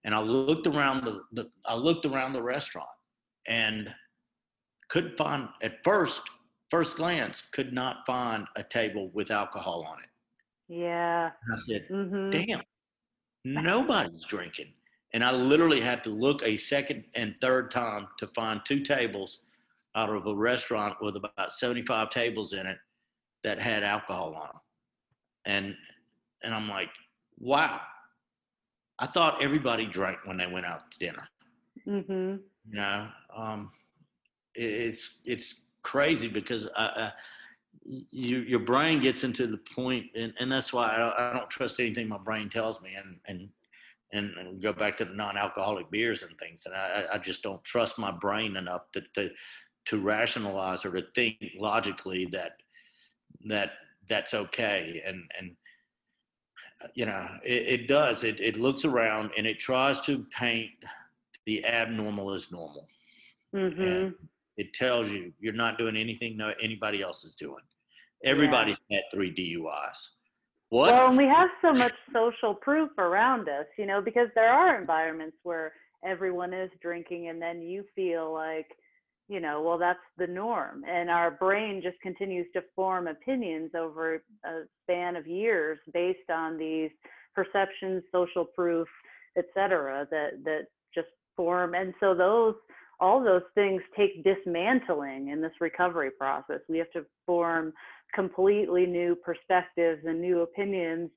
And 0.04 0.14
I 0.14 0.20
looked 0.20 0.66
around 0.66 1.04
the, 1.04 1.22
the 1.32 1.50
I 1.64 1.74
looked 1.74 2.06
around 2.06 2.32
the 2.32 2.42
restaurant 2.42 2.88
and 3.46 3.92
couldn't 4.88 5.16
find 5.16 5.48
at 5.62 5.82
first 5.84 6.22
first 6.70 6.96
glance 6.96 7.42
could 7.52 7.72
not 7.72 8.06
find 8.06 8.46
a 8.56 8.62
table 8.62 9.10
with 9.14 9.30
alcohol 9.30 9.84
on 9.88 9.98
it. 10.02 10.08
Yeah. 10.68 11.30
I 11.52 11.56
said, 11.68 11.86
hmm 11.88 12.30
"Damn, 12.30 12.62
nobody's 13.44 14.24
drinking." 14.24 14.72
And 15.12 15.24
I 15.24 15.30
literally 15.32 15.80
had 15.80 16.04
to 16.04 16.10
look 16.10 16.42
a 16.42 16.56
second 16.56 17.04
and 17.14 17.34
third 17.40 17.70
time 17.70 18.08
to 18.18 18.26
find 18.28 18.60
two 18.64 18.80
tables 18.80 19.42
out 19.94 20.10
of 20.10 20.26
a 20.26 20.34
restaurant 20.34 20.96
with 21.00 21.16
about 21.16 21.52
75 21.52 22.10
tables 22.10 22.52
in 22.52 22.66
it 22.66 22.78
that 23.42 23.58
had 23.58 23.82
alcohol 23.82 24.34
on 24.34 24.48
them. 24.48 24.60
And 25.46 25.76
and 26.42 26.54
I'm 26.54 26.68
like, 26.68 26.88
wow. 27.38 27.80
I 28.98 29.06
thought 29.06 29.42
everybody 29.42 29.86
drank 29.86 30.18
when 30.24 30.36
they 30.38 30.46
went 30.46 30.64
out 30.66 30.90
to 30.90 30.98
dinner. 30.98 31.28
hmm 31.84 32.36
You 32.68 32.74
know, 32.80 33.08
um, 33.36 33.70
it, 34.54 34.64
it's 34.64 35.20
it's 35.24 35.54
crazy 35.82 36.28
because 36.28 36.66
I, 36.76 36.84
I, 36.84 37.12
you 38.10 38.38
your 38.38 38.60
brain 38.60 39.00
gets 39.00 39.22
into 39.22 39.46
the 39.46 39.58
point, 39.74 40.06
and, 40.16 40.32
and 40.40 40.50
that's 40.50 40.72
why 40.72 40.94
I, 40.94 40.98
don't- 40.98 41.18
I 41.18 41.32
don't 41.38 41.50
trust 41.50 41.78
anything 41.78 42.08
my 42.08 42.18
brain 42.18 42.48
tells 42.48 42.80
me, 42.80 42.94
and 42.94 43.20
and 43.26 43.48
and, 44.12 44.30
and 44.38 44.62
go 44.62 44.72
back 44.72 44.96
to 44.96 45.04
the 45.04 45.12
non-alcoholic 45.12 45.90
beers 45.90 46.22
and 46.22 46.36
things, 46.38 46.62
and 46.64 46.74
I, 46.74 47.04
I- 47.10 47.14
I 47.14 47.18
just 47.18 47.42
don't 47.42 47.62
trust 47.64 47.98
my 47.98 48.12
brain 48.12 48.56
enough 48.56 48.90
to, 48.92 49.02
to 49.14 49.28
to 49.86 49.98
rationalize 50.00 50.84
or 50.86 50.92
to 50.92 51.02
think 51.14 51.36
logically 51.58 52.24
that 52.32 52.52
that 53.46 53.72
that's 54.08 54.32
okay, 54.32 55.02
and 55.06 55.22
and 55.38 55.54
you 56.94 57.06
know 57.06 57.28
it, 57.44 57.80
it 57.80 57.88
does 57.88 58.24
it, 58.24 58.40
it 58.40 58.56
looks 58.58 58.84
around 58.84 59.30
and 59.36 59.46
it 59.46 59.58
tries 59.58 60.00
to 60.02 60.24
paint 60.36 60.70
the 61.46 61.64
abnormal 61.64 62.34
as 62.34 62.50
normal. 62.50 62.86
Hmm 63.54 64.08
it 64.58 64.72
tells 64.72 65.10
you 65.10 65.32
you're 65.38 65.52
not 65.52 65.76
doing 65.76 65.96
anything 65.96 66.34
no 66.36 66.52
anybody 66.62 67.02
else 67.02 67.24
is 67.24 67.34
doing. 67.34 67.62
Everybody's 68.24 68.78
had 68.90 69.02
three 69.12 69.30
duis 69.30 70.16
what? 70.70 70.92
Well, 70.92 71.08
and 71.08 71.16
we 71.16 71.26
have 71.26 71.48
so 71.62 71.72
much 71.72 71.94
social 72.12 72.54
proof 72.54 72.90
around 72.98 73.48
us, 73.48 73.66
you 73.78 73.86
know, 73.86 74.00
because 74.00 74.28
there 74.34 74.52
are 74.52 74.80
environments 74.80 75.36
where 75.44 75.72
everyone 76.04 76.52
is 76.52 76.70
drinking 76.82 77.28
and 77.28 77.40
then 77.40 77.62
you 77.62 77.84
feel 77.94 78.32
like, 78.32 78.66
you 79.28 79.40
know, 79.40 79.62
well, 79.62 79.78
that's 79.78 79.98
the 80.18 80.26
norm. 80.26 80.84
And 80.88 81.10
our 81.10 81.30
brain 81.32 81.80
just 81.82 82.00
continues 82.00 82.46
to 82.54 82.62
form 82.74 83.08
opinions 83.08 83.72
over 83.76 84.22
a 84.44 84.62
span 84.82 85.16
of 85.16 85.26
years 85.26 85.78
based 85.92 86.30
on 86.32 86.56
these 86.56 86.90
perceptions, 87.34 88.02
social 88.12 88.44
proof, 88.44 88.88
et 89.36 89.46
cetera, 89.52 90.06
that, 90.10 90.44
that 90.44 90.66
just 90.94 91.08
form. 91.36 91.74
And 91.74 91.92
so 92.00 92.14
those, 92.14 92.54
all 93.00 93.22
those 93.22 93.42
things 93.54 93.82
take 93.96 94.24
dismantling 94.24 95.28
in 95.28 95.40
this 95.42 95.52
recovery 95.60 96.10
process. 96.10 96.60
We 96.68 96.78
have 96.78 96.90
to 96.92 97.04
form 97.26 97.72
completely 98.14 98.86
new 98.86 99.16
perspectives 99.16 100.02
and 100.06 100.20
new 100.20 100.40
opinions 100.40 101.10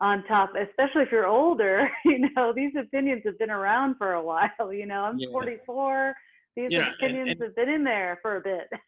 on 0.00 0.22
top, 0.24 0.50
especially 0.50 1.02
if 1.02 1.10
you're 1.10 1.26
older, 1.26 1.88
you 2.04 2.28
know, 2.36 2.52
these 2.54 2.72
opinions 2.78 3.22
have 3.24 3.38
been 3.38 3.50
around 3.50 3.96
for 3.96 4.14
a 4.14 4.22
while. 4.24 4.72
You 4.72 4.86
know, 4.86 5.02
I'm 5.02 5.18
Yeah. 5.18 5.28
44. 5.32 6.14
These 6.58 6.72
Yeah, 6.72 6.90
opinions 6.94 7.30
and- 7.30 7.40
have 7.42 7.54
been 7.54 7.68
in 7.68 7.84
there 7.84 8.18
for 8.20 8.36
a 8.36 8.40
bit. 8.40 8.68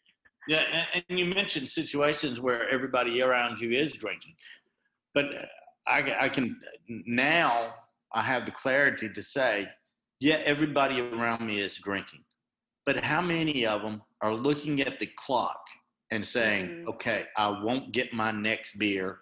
Yeah, 0.48 0.64
and, 0.94 1.04
and 1.08 1.18
you 1.18 1.26
mentioned 1.26 1.68
situations 1.68 2.40
where 2.40 2.68
everybody 2.70 3.20
around 3.22 3.60
you 3.60 3.70
is 3.70 3.92
drinking, 3.92 4.34
but 5.14 5.26
I, 5.86 6.14
I 6.18 6.28
can 6.30 6.58
now 6.88 7.74
I 8.14 8.22
have 8.22 8.46
the 8.46 8.50
clarity 8.50 9.10
to 9.10 9.22
say, 9.22 9.68
yeah, 10.18 10.36
everybody 10.44 10.98
around 11.02 11.46
me 11.46 11.60
is 11.60 11.76
drinking, 11.76 12.24
but 12.86 12.96
how 13.04 13.20
many 13.20 13.66
of 13.66 13.82
them 13.82 14.00
are 14.22 14.34
looking 14.34 14.80
at 14.80 14.98
the 14.98 15.06
clock 15.24 15.62
and 16.10 16.24
saying, 16.24 16.68
Mhm. 16.68 16.86
okay, 16.94 17.26
I 17.36 17.48
won't 17.62 17.92
get 17.92 18.12
my 18.14 18.30
next 18.32 18.78
beer 18.78 19.20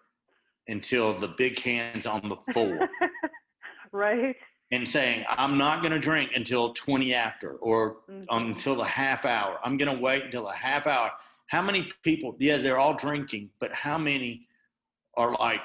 until 0.68 1.12
the 1.12 1.28
big 1.36 1.58
hands 1.58 2.06
on 2.06 2.28
the 2.28 2.36
floor. 2.52 2.88
right? 3.92 4.36
And 4.70 4.88
saying 4.88 5.24
I'm 5.30 5.56
not 5.56 5.80
going 5.82 5.92
to 5.92 5.98
drink 5.98 6.32
until 6.34 6.72
20 6.74 7.14
after 7.14 7.52
or 7.56 7.98
Mhm. 8.08 8.26
until 8.30 8.74
the 8.76 8.84
half 8.84 9.24
hour. 9.24 9.58
I'm 9.64 9.76
going 9.76 9.94
to 9.94 10.00
wait 10.02 10.24
until 10.24 10.48
a 10.48 10.54
half 10.54 10.86
hour. 10.86 11.10
How 11.46 11.62
many 11.62 11.90
people? 12.02 12.36
Yeah, 12.38 12.58
they're 12.58 12.78
all 12.78 12.94
drinking, 12.94 13.50
but 13.58 13.72
how 13.72 13.96
many 13.96 14.46
are 15.16 15.34
like 15.38 15.62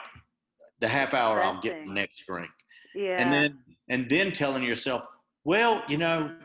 the 0.79 0.87
half 0.87 1.13
hour? 1.13 1.43
I'll 1.43 1.59
get 1.61 1.85
my 1.85 1.93
next 1.93 2.25
drink, 2.25 2.51
Yeah. 2.95 3.21
and 3.21 3.31
then 3.31 3.59
and 3.89 4.09
then 4.09 4.31
telling 4.31 4.63
yourself, 4.63 5.03
well, 5.43 5.83
you 5.89 5.97
know, 5.97 6.37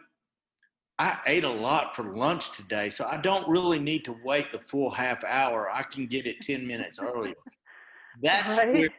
I 0.98 1.20
ate 1.26 1.44
a 1.44 1.48
lot 1.48 1.94
for 1.94 2.02
lunch 2.16 2.50
today, 2.50 2.90
so 2.90 3.06
I 3.06 3.16
don't 3.18 3.48
really 3.48 3.78
need 3.78 4.04
to 4.06 4.18
wait 4.24 4.50
the 4.50 4.58
full 4.58 4.90
half 4.90 5.22
hour. 5.22 5.70
I 5.70 5.84
can 5.84 6.06
get 6.08 6.26
it 6.26 6.40
10 6.40 6.66
minutes 6.66 6.98
earlier. 6.98 7.36
That's 8.20 8.58
right? 8.58 8.72
where 8.72 8.90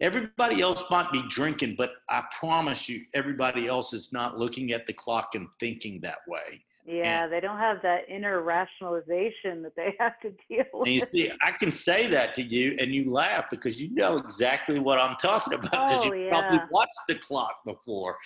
everybody 0.00 0.60
else 0.60 0.82
might 0.90 1.10
be 1.12 1.22
drinking, 1.28 1.74
but 1.76 1.92
I 2.08 2.24
promise 2.38 2.88
you, 2.88 3.04
everybody 3.14 3.66
else 3.66 3.92
is 3.92 4.12
not 4.12 4.38
looking 4.38 4.72
at 4.72 4.86
the 4.86 4.92
clock 4.92 5.34
and 5.34 5.48
thinking 5.58 6.00
that 6.00 6.18
way. 6.26 6.64
Yeah, 6.86 7.28
they 7.28 7.40
don't 7.40 7.58
have 7.58 7.82
that 7.82 8.08
inner 8.08 8.42
rationalization 8.42 9.62
that 9.62 9.76
they 9.76 9.94
have 10.00 10.18
to 10.20 10.30
deal 10.48 10.64
with. 10.72 10.88
And 10.88 10.96
you 10.96 11.02
see, 11.14 11.32
I 11.42 11.52
can 11.52 11.70
say 11.70 12.08
that 12.08 12.34
to 12.34 12.42
you, 12.42 12.76
and 12.80 12.92
you 12.92 13.10
laugh 13.10 13.44
because 13.50 13.80
you 13.80 13.94
know 13.94 14.16
exactly 14.16 14.78
what 14.78 14.98
I'm 14.98 15.16
talking 15.16 15.54
about 15.54 15.70
because 15.70 16.04
Oh, 16.04 16.12
you 16.12 16.28
probably 16.28 16.60
watched 16.70 16.90
the 17.06 17.16
clock 17.16 17.64
before. 17.64 18.16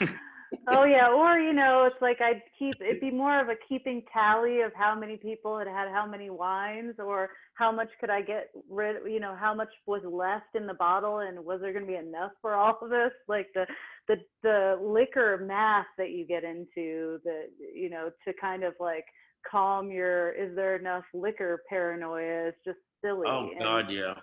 oh 0.68 0.84
yeah, 0.84 1.08
or 1.10 1.38
you 1.38 1.52
know, 1.52 1.84
it's 1.90 2.00
like 2.00 2.20
I'd 2.20 2.42
keep 2.58 2.74
it'd 2.80 3.00
be 3.00 3.10
more 3.10 3.40
of 3.40 3.48
a 3.48 3.54
keeping 3.68 4.02
tally 4.12 4.60
of 4.62 4.72
how 4.74 4.94
many 4.98 5.16
people 5.16 5.58
had 5.58 5.68
had 5.68 5.88
how 5.88 6.06
many 6.06 6.30
wines 6.30 6.94
or 6.98 7.30
how 7.54 7.72
much 7.72 7.88
could 8.00 8.10
I 8.10 8.22
get 8.22 8.50
rid 8.70 8.96
you 9.10 9.20
know, 9.20 9.34
how 9.38 9.54
much 9.54 9.68
was 9.86 10.02
left 10.04 10.54
in 10.54 10.66
the 10.66 10.74
bottle 10.74 11.18
and 11.20 11.44
was 11.44 11.60
there 11.60 11.72
going 11.72 11.84
to 11.86 11.90
be 11.90 11.96
enough 11.98 12.32
for 12.40 12.54
all 12.54 12.78
of 12.80 12.90
this? 12.90 13.12
Like 13.28 13.48
the 13.54 13.66
the 14.08 14.16
the 14.42 14.78
liquor 14.82 15.44
math 15.46 15.86
that 15.98 16.10
you 16.10 16.26
get 16.26 16.44
into 16.44 17.18
the 17.24 17.44
you 17.74 17.90
know, 17.90 18.10
to 18.26 18.32
kind 18.40 18.64
of 18.64 18.74
like 18.80 19.04
calm 19.50 19.90
your 19.90 20.32
is 20.32 20.54
there 20.56 20.76
enough 20.76 21.04
liquor 21.14 21.62
paranoia 21.68 22.48
is 22.48 22.54
just 22.64 22.78
silly. 23.04 23.26
Oh 23.28 23.48
And- 23.50 23.58
God, 23.60 23.90
yeah. 23.90 24.14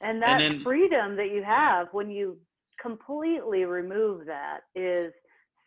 and 0.00 0.22
that 0.22 0.38
then- 0.38 0.62
freedom 0.62 1.16
that 1.16 1.30
you 1.30 1.42
have 1.42 1.88
when 1.92 2.10
you 2.10 2.38
completely 2.80 3.64
remove 3.64 4.26
that 4.26 4.60
is 4.74 5.12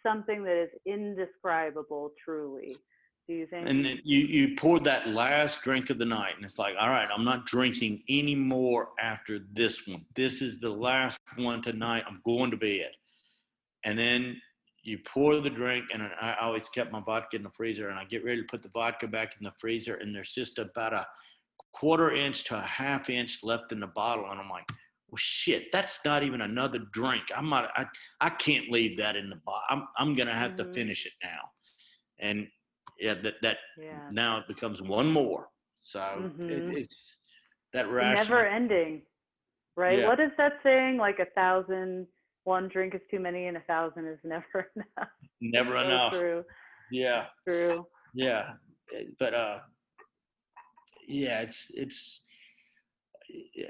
something 0.08 0.44
that 0.44 0.62
is 0.62 0.70
indescribable, 0.86 2.12
truly. 2.24 2.76
Do 3.28 3.34
you 3.34 3.46
think? 3.48 3.68
And 3.68 3.86
you 4.04 4.20
you 4.20 4.56
pour 4.56 4.80
that 4.82 5.10
last 5.10 5.62
drink 5.62 5.90
of 5.90 6.00
the 6.00 6.06
night, 6.06 6.36
and 6.36 6.46
it's 6.46 6.58
like, 6.58 6.76
all 6.80 6.90
right, 6.90 7.08
I'm 7.14 7.26
not 7.26 7.46
drinking 7.46 8.04
anymore 8.10 8.90
after 9.00 9.40
this 9.52 9.86
one. 9.86 10.06
This 10.16 10.42
is 10.42 10.60
the 10.60 10.70
last 10.70 11.20
one 11.36 11.62
tonight. 11.62 12.04
I'm 12.08 12.22
going 12.26 12.52
to 12.52 12.58
bed. 12.58 12.92
And 13.84 14.00
then 14.00 14.42
you 14.84 15.00
pour 15.06 15.36
the 15.42 15.50
drink, 15.50 15.86
and 15.94 16.02
I 16.22 16.36
always 16.42 16.70
kept 16.70 16.94
my 16.94 17.02
vodka 17.02 17.36
in 17.36 17.44
the 17.44 17.50
freezer, 17.50 17.90
and 17.90 18.00
I 18.00 18.06
get 18.06 18.24
ready 18.24 18.42
to 18.42 18.48
put 18.48 18.64
the 18.64 18.70
vodka 18.70 19.08
back 19.08 19.36
in 19.38 19.44
the 19.44 19.52
freezer, 19.60 19.96
and 19.96 20.16
there's 20.16 20.32
just 20.32 20.58
about 20.60 20.94
a 20.94 21.06
quarter 21.74 22.12
inch 22.12 22.46
to 22.46 22.58
a 22.58 22.62
half 22.62 23.10
inch 23.10 23.40
left 23.44 23.74
in 23.74 23.82
the 23.82 23.88
bottle, 23.88 24.32
and 24.32 24.40
I'm 24.40 24.50
like, 24.50 24.64
well, 25.10 25.18
shit, 25.18 25.72
that's 25.72 26.00
not 26.04 26.24
even 26.24 26.42
another 26.42 26.80
drink. 26.92 27.24
I'm 27.36 27.50
not, 27.50 27.72
I, 27.76 27.86
I 28.20 28.30
can't 28.30 28.70
leave 28.70 28.98
that 28.98 29.16
in 29.16 29.30
the 29.30 29.38
bottle. 29.38 29.62
I'm, 29.70 29.88
I'm 29.98 30.16
gonna 30.16 30.34
have 30.34 30.52
Mhm. 30.52 30.58
to 30.58 30.74
finish 30.74 31.06
it 31.06 31.14
now. 31.24 31.50
And 32.20 32.48
yeah, 33.00 33.14
that 33.16 33.36
that 33.42 33.58
yeah. 33.78 34.10
now 34.12 34.40
it 34.40 34.48
becomes 34.48 34.82
one 34.82 35.12
more. 35.12 35.50
So 35.80 36.00
Mhm. 36.00 36.50
it, 36.50 36.78
it's 36.78 37.18
that 37.74 37.88
Never 37.90 38.46
ending. 38.46 39.06
Right? 39.76 40.00
Yeah. 40.00 40.08
What 40.08 40.20
is 40.20 40.32
that 40.38 40.60
saying? 40.64 40.98
Like 40.98 41.20
a 41.20 41.26
thousand 41.36 42.08
one 42.44 42.68
drink 42.70 42.96
is 42.96 43.02
too 43.12 43.20
many 43.20 43.48
and 43.48 43.58
a 43.58 43.62
thousand 43.62 44.08
is 44.08 44.20
never 44.24 44.72
enough. 44.76 45.10
Never 45.42 45.76
enough. 45.78 46.14
True. 46.14 46.44
Yeah, 46.92 47.28
True. 47.48 47.88
yeah. 48.14 48.54
But 49.20 49.34
uh, 49.34 49.60
yeah, 51.08 51.42
it's 51.42 51.70
it's 51.74 52.26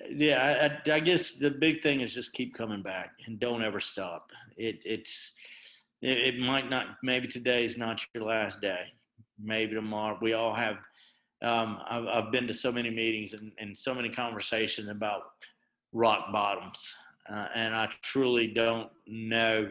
yeah. 0.10 0.80
I, 0.88 0.92
I, 0.92 1.00
guess 1.00 1.32
the 1.34 1.50
big 1.50 1.82
thing 1.82 2.02
is 2.02 2.14
just 2.14 2.34
keep 2.34 2.56
coming 2.56 2.82
back 2.82 3.12
and 3.26 3.40
don't 3.40 3.64
ever 3.64 3.80
stop. 3.80 4.32
It 4.58 4.80
it's 4.86 5.34
it, 6.02 6.36
it 6.36 6.40
might 6.40 6.70
not. 6.70 6.98
Maybe 7.04 7.28
today 7.28 7.64
is 7.64 7.78
not 7.78 8.02
your 8.14 8.24
last 8.24 8.62
day. 8.62 8.82
Maybe 9.40 9.76
tomorrow. 9.76 10.18
We 10.22 10.34
all 10.34 10.54
have. 10.54 10.78
Um, 11.42 11.80
I've, 11.88 12.08
I've 12.08 12.32
been 12.32 12.48
to 12.48 12.54
so 12.54 12.72
many 12.72 12.90
meetings 12.90 13.34
and, 13.34 13.52
and 13.60 13.78
so 13.78 13.94
many 13.94 14.10
conversations 14.10 14.90
about 14.90 15.22
rock 15.94 16.32
bottoms, 16.32 16.82
uh, 17.32 17.48
and 17.54 17.76
I 17.76 17.90
truly 18.02 18.48
don't 18.48 18.90
know. 19.06 19.70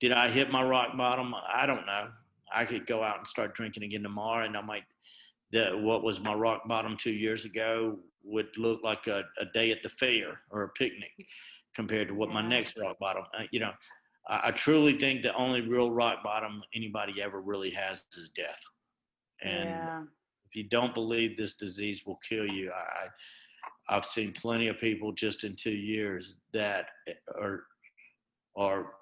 Did 0.00 0.12
I 0.12 0.30
hit 0.30 0.50
my 0.50 0.62
rock 0.62 0.96
bottom? 0.96 1.34
I 1.52 1.66
don't 1.66 1.86
know. 1.86 2.08
I 2.54 2.64
could 2.64 2.86
go 2.86 3.02
out 3.02 3.18
and 3.18 3.26
start 3.26 3.54
drinking 3.54 3.84
again 3.84 4.02
tomorrow, 4.02 4.44
and 4.44 4.56
I 4.56 4.60
might. 4.60 4.84
The 5.52 5.70
what 5.76 6.02
was 6.02 6.20
my 6.20 6.34
rock 6.34 6.66
bottom 6.68 6.96
two 6.96 7.12
years 7.12 7.44
ago 7.44 7.98
would 8.22 8.48
look 8.56 8.82
like 8.82 9.06
a, 9.06 9.24
a 9.38 9.46
day 9.46 9.70
at 9.70 9.82
the 9.82 9.88
fair 9.88 10.40
or 10.50 10.62
a 10.62 10.68
picnic 10.70 11.12
compared 11.74 12.08
to 12.08 12.14
what 12.14 12.30
my 12.30 12.46
next 12.46 12.76
rock 12.78 12.98
bottom. 12.98 13.24
Uh, 13.38 13.44
you 13.50 13.60
know, 13.60 13.72
I, 14.28 14.48
I 14.48 14.50
truly 14.52 14.98
think 14.98 15.22
the 15.22 15.34
only 15.34 15.62
real 15.62 15.90
rock 15.90 16.22
bottom 16.22 16.62
anybody 16.74 17.20
ever 17.22 17.40
really 17.40 17.70
has 17.70 18.02
is 18.16 18.30
death. 18.36 18.60
And 19.42 19.70
yeah. 19.70 20.02
if 20.46 20.54
you 20.54 20.64
don't 20.64 20.94
believe 20.94 21.36
this 21.36 21.54
disease 21.54 22.02
will 22.06 22.20
kill 22.28 22.46
you, 22.46 22.70
I, 22.70 23.06
I 23.06 23.08
I've 23.88 24.04
seen 24.04 24.32
plenty 24.32 24.68
of 24.68 24.78
people 24.78 25.12
just 25.12 25.44
in 25.44 25.56
two 25.56 25.70
years 25.70 26.34
that 26.52 26.86
are 27.36 27.64
are 28.56 28.92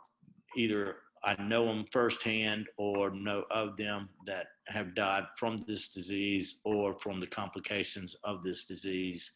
either 0.56 0.96
I 1.24 1.40
know 1.42 1.66
them 1.66 1.84
firsthand 1.92 2.66
or 2.76 3.10
know 3.10 3.44
of 3.50 3.76
them 3.76 4.08
that 4.26 4.46
have 4.68 4.94
died 4.94 5.24
from 5.38 5.64
this 5.66 5.88
disease 5.88 6.56
or 6.64 6.94
from 6.98 7.20
the 7.20 7.26
complications 7.26 8.16
of 8.24 8.42
this 8.42 8.64
disease, 8.64 9.30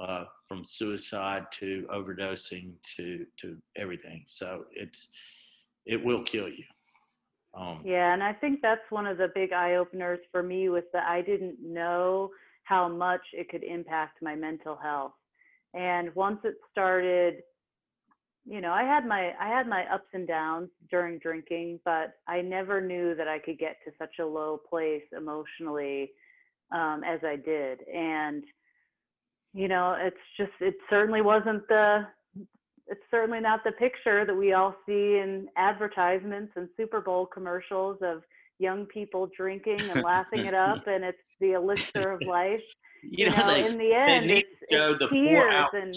uh, 0.00 0.24
from 0.48 0.64
suicide 0.64 1.44
to 1.52 1.86
overdosing 1.92 2.72
to 2.96 3.26
to 3.40 3.56
everything. 3.76 4.24
So 4.28 4.64
it's 4.72 5.08
it 5.86 6.02
will 6.02 6.22
kill 6.22 6.48
you. 6.48 6.64
Um, 7.54 7.82
Yeah, 7.84 8.14
and 8.14 8.22
I 8.22 8.32
think 8.32 8.60
that's 8.62 8.90
one 8.90 9.06
of 9.06 9.18
the 9.18 9.28
big 9.34 9.52
eye 9.52 9.74
openers 9.74 10.20
for 10.30 10.42
me 10.42 10.68
was 10.68 10.84
that 10.92 11.06
I 11.06 11.20
didn't 11.20 11.58
know 11.60 12.30
how 12.64 12.88
much 12.88 13.20
it 13.32 13.48
could 13.50 13.64
impact 13.64 14.22
my 14.22 14.34
mental 14.34 14.76
health. 14.76 15.12
And 15.74 16.14
once 16.14 16.40
it 16.44 16.54
started, 16.70 17.42
you 18.44 18.60
know, 18.60 18.72
I 18.72 18.82
had 18.82 19.06
my 19.06 19.32
I 19.40 19.48
had 19.48 19.68
my 19.68 19.84
ups 19.92 20.08
and 20.12 20.26
downs 20.26 20.68
during 20.90 21.18
drinking, 21.18 21.80
but 21.84 22.14
I 22.26 22.40
never 22.40 22.80
knew 22.80 23.14
that 23.14 23.28
I 23.28 23.38
could 23.38 23.58
get 23.58 23.76
to 23.84 23.92
such 23.98 24.18
a 24.20 24.26
low 24.26 24.60
place 24.68 25.04
emotionally 25.16 26.10
um, 26.72 27.02
as 27.04 27.20
I 27.24 27.36
did. 27.36 27.80
And 27.88 28.42
you 29.54 29.68
know, 29.68 29.96
it's 29.98 30.16
just 30.36 30.52
it 30.60 30.74
certainly 30.90 31.20
wasn't 31.20 31.66
the 31.68 32.06
it's 32.88 33.00
certainly 33.10 33.40
not 33.40 33.60
the 33.64 33.72
picture 33.72 34.26
that 34.26 34.34
we 34.34 34.54
all 34.54 34.74
see 34.86 35.18
in 35.18 35.46
advertisements 35.56 36.52
and 36.56 36.68
Super 36.76 37.00
Bowl 37.00 37.26
commercials 37.26 37.98
of 38.02 38.22
young 38.58 38.86
people 38.86 39.30
drinking 39.36 39.80
and 39.80 40.02
laughing 40.02 40.46
it 40.46 40.54
up, 40.54 40.86
and 40.86 41.04
it's 41.04 41.18
the 41.40 41.52
elixir 41.56 42.10
of 42.10 42.22
life. 42.22 42.60
you 43.02 43.26
You, 43.26 43.30
know, 43.30 43.36
know, 43.36 43.54
they, 43.54 43.66
in 43.66 43.78
the 43.78 43.94
end, 43.94 44.26
need 44.26 44.44
it's, 44.68 44.98
the 44.98 45.08
tears 45.08 45.66
and 45.72 45.96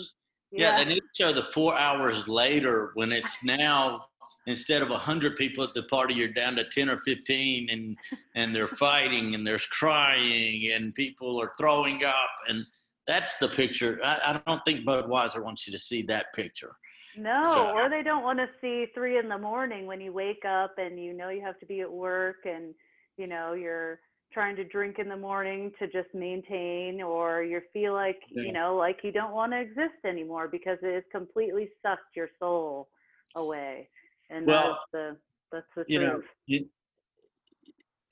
Yeah, 0.58 0.78
they 0.78 0.86
need 0.86 1.02
to 1.02 1.08
show 1.14 1.32
the 1.34 1.44
four 1.54 1.78
hours 1.78 2.28
later 2.28 2.92
when 2.96 3.12
it's 3.12 3.44
now 3.44 4.06
instead 4.48 4.82
of 4.82 4.90
hundred 4.90 5.36
people 5.38 5.64
at 5.64 5.74
the 5.74 5.84
party, 5.84 6.14
you're 6.14 6.28
down 6.28 6.56
to 6.56 6.64
ten 6.66 6.90
or 6.90 7.00
fifteen, 7.00 7.70
and 7.70 7.98
and 8.36 8.56
they're 8.56 8.68
fighting 8.68 9.36
and 9.36 9.46
there's 9.46 9.66
crying 9.66 10.72
and 10.72 10.94
people 10.96 11.42
are 11.42 11.52
throwing 11.58 12.04
up, 12.04 12.30
and 12.48 12.66
that's 13.08 13.38
the 13.38 13.48
picture. 13.48 14.00
I, 14.04 14.20
I 14.28 14.42
don't 14.48 14.64
think 14.66 14.86
Budweiser 14.86 15.44
wants 15.44 15.68
you 15.68 15.74
to 15.74 15.80
see 15.80 16.02
that 16.04 16.34
picture. 16.34 16.76
No, 17.18 17.52
So- 17.54 17.72
or 17.72 17.90
they 17.90 18.04
don't 18.04 18.24
want 18.24 18.40
to 18.40 18.48
see 18.62 18.88
three 18.94 19.18
in 19.18 19.30
the 19.30 19.38
morning 19.38 19.86
when 19.88 20.02
you 20.02 20.12
wake 20.12 20.44
up 20.46 20.76
and 20.78 21.02
you 21.02 21.14
know 21.14 21.30
you 21.30 21.42
have 21.42 21.60
to 21.60 21.66
be 21.66 21.82
at 21.82 21.92
work 21.92 22.46
and 22.46 22.74
you 23.18 23.28
know 23.28 23.54
you're 23.54 24.00
trying 24.36 24.56
to 24.58 24.66
drink 24.66 25.00
in 25.00 25.08
the 25.08 25.16
morning 25.16 25.72
to 25.80 25.88
just 25.88 26.14
maintain, 26.14 27.02
or 27.02 27.42
you 27.42 27.62
feel 27.72 27.94
like, 27.94 28.20
Yeah. 28.30 28.44
you 28.44 28.52
know, 28.52 28.76
like 28.76 28.98
you 29.02 29.14
don't 29.14 29.32
want 29.34 29.54
to 29.54 29.60
exist 29.62 30.04
anymore 30.06 30.50
because 30.50 30.78
it 30.84 30.94
has 30.94 31.04
completely 31.10 31.72
sucked 31.82 32.16
your 32.18 32.30
soul 32.38 32.90
away. 33.36 33.90
And 34.30 34.46
Well, 34.46 34.68
that's 34.92 34.92
the 34.92 35.18
that's 35.54 35.66
the 35.78 35.86
you 35.88 36.00
know, 36.00 36.22
you, 36.48 36.70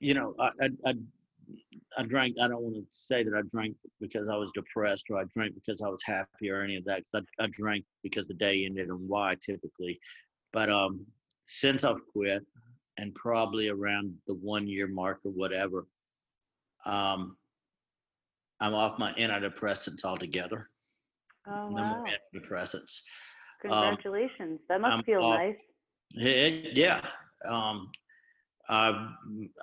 you 0.00 0.14
know, 0.14 0.34
I, 0.40 0.50
I, 0.62 0.68
I, 0.86 0.94
I 1.98 2.02
drank. 2.04 2.36
I 2.40 2.48
don't 2.48 2.62
want 2.62 2.76
to 2.76 2.86
say 2.88 3.22
that 3.22 3.34
I 3.34 3.42
drank 3.42 3.76
because 4.00 4.26
I 4.26 4.36
was 4.36 4.50
depressed 4.54 5.04
or 5.10 5.18
I 5.18 5.24
drank 5.36 5.54
because 5.54 5.82
I 5.82 5.88
was 5.88 6.02
happy 6.04 6.48
or 6.50 6.62
any 6.62 6.76
of 6.76 6.84
that. 6.86 7.02
'cause 7.04 7.22
I, 7.38 7.44
I 7.44 7.46
drank 7.48 7.84
because 8.02 8.26
the 8.26 8.34
day 8.34 8.64
ended 8.64 8.88
and 8.88 9.08
why 9.08 9.36
typically. 9.44 10.00
But 10.54 10.70
um, 10.70 11.04
since 11.44 11.84
I've 11.84 12.06
quit, 12.12 12.46
and 12.96 13.14
probably 13.14 13.68
around 13.68 14.16
the 14.28 14.34
one 14.36 14.66
year 14.68 14.86
mark 14.86 15.20
or 15.24 15.32
whatever, 15.32 15.86
um, 16.86 17.36
I'm 18.60 18.74
off 18.74 18.98
my 18.98 19.12
antidepressants 19.14 20.04
altogether. 20.04 20.70
Oh 21.46 21.68
No 21.70 21.82
wow! 21.82 21.90
more 21.90 22.06
antidepressants. 22.06 23.00
Congratulations. 23.62 24.60
that 24.68 24.80
must 24.80 24.92
I'm 24.92 25.02
feel 25.04 25.20
off- 25.22 25.38
nice. 25.38 25.56
Yeah, 26.12 26.46
yeah. 26.72 27.06
Um, 27.44 27.90
I've 28.68 29.08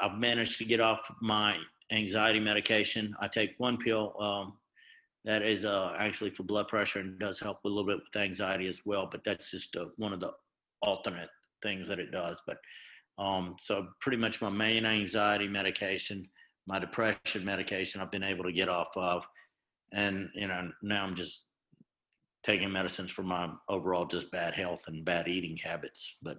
I've 0.01 0.17
managed 0.17 0.57
to 0.59 0.65
get 0.65 0.79
off 0.79 1.01
my 1.21 1.57
anxiety 1.91 2.39
medication. 2.39 3.15
I 3.19 3.27
take 3.27 3.55
one 3.57 3.77
pill 3.77 4.13
um, 4.21 4.53
that 5.25 5.41
is 5.43 5.65
uh, 5.65 5.93
actually 5.97 6.31
for 6.31 6.43
blood 6.43 6.67
pressure 6.67 6.99
and 6.99 7.19
does 7.19 7.39
help 7.39 7.59
a 7.63 7.67
little 7.67 7.85
bit 7.85 7.97
with 7.99 8.21
anxiety 8.21 8.67
as 8.67 8.81
well. 8.85 9.07
But 9.11 9.23
that's 9.23 9.51
just 9.51 9.75
uh, 9.75 9.85
one 9.97 10.13
of 10.13 10.19
the 10.19 10.31
alternate 10.81 11.29
things 11.63 11.87
that 11.87 11.99
it 11.99 12.11
does. 12.11 12.41
But 12.47 12.57
um, 13.17 13.55
so 13.59 13.87
pretty 14.01 14.17
much 14.17 14.41
my 14.41 14.49
main 14.49 14.85
anxiety 14.85 15.47
medication, 15.47 16.27
my 16.67 16.79
depression 16.79 17.43
medication, 17.43 18.01
I've 18.01 18.11
been 18.11 18.23
able 18.23 18.43
to 18.45 18.51
get 18.51 18.69
off 18.69 18.89
of, 18.95 19.23
and 19.93 20.29
you 20.35 20.47
know 20.47 20.69
now 20.81 21.03
I'm 21.03 21.15
just 21.15 21.47
taking 22.43 22.71
medicines 22.71 23.11
for 23.11 23.23
my 23.23 23.49
overall 23.69 24.05
just 24.05 24.31
bad 24.31 24.53
health 24.53 24.85
and 24.87 25.05
bad 25.05 25.27
eating 25.27 25.57
habits. 25.57 26.17
But 26.21 26.37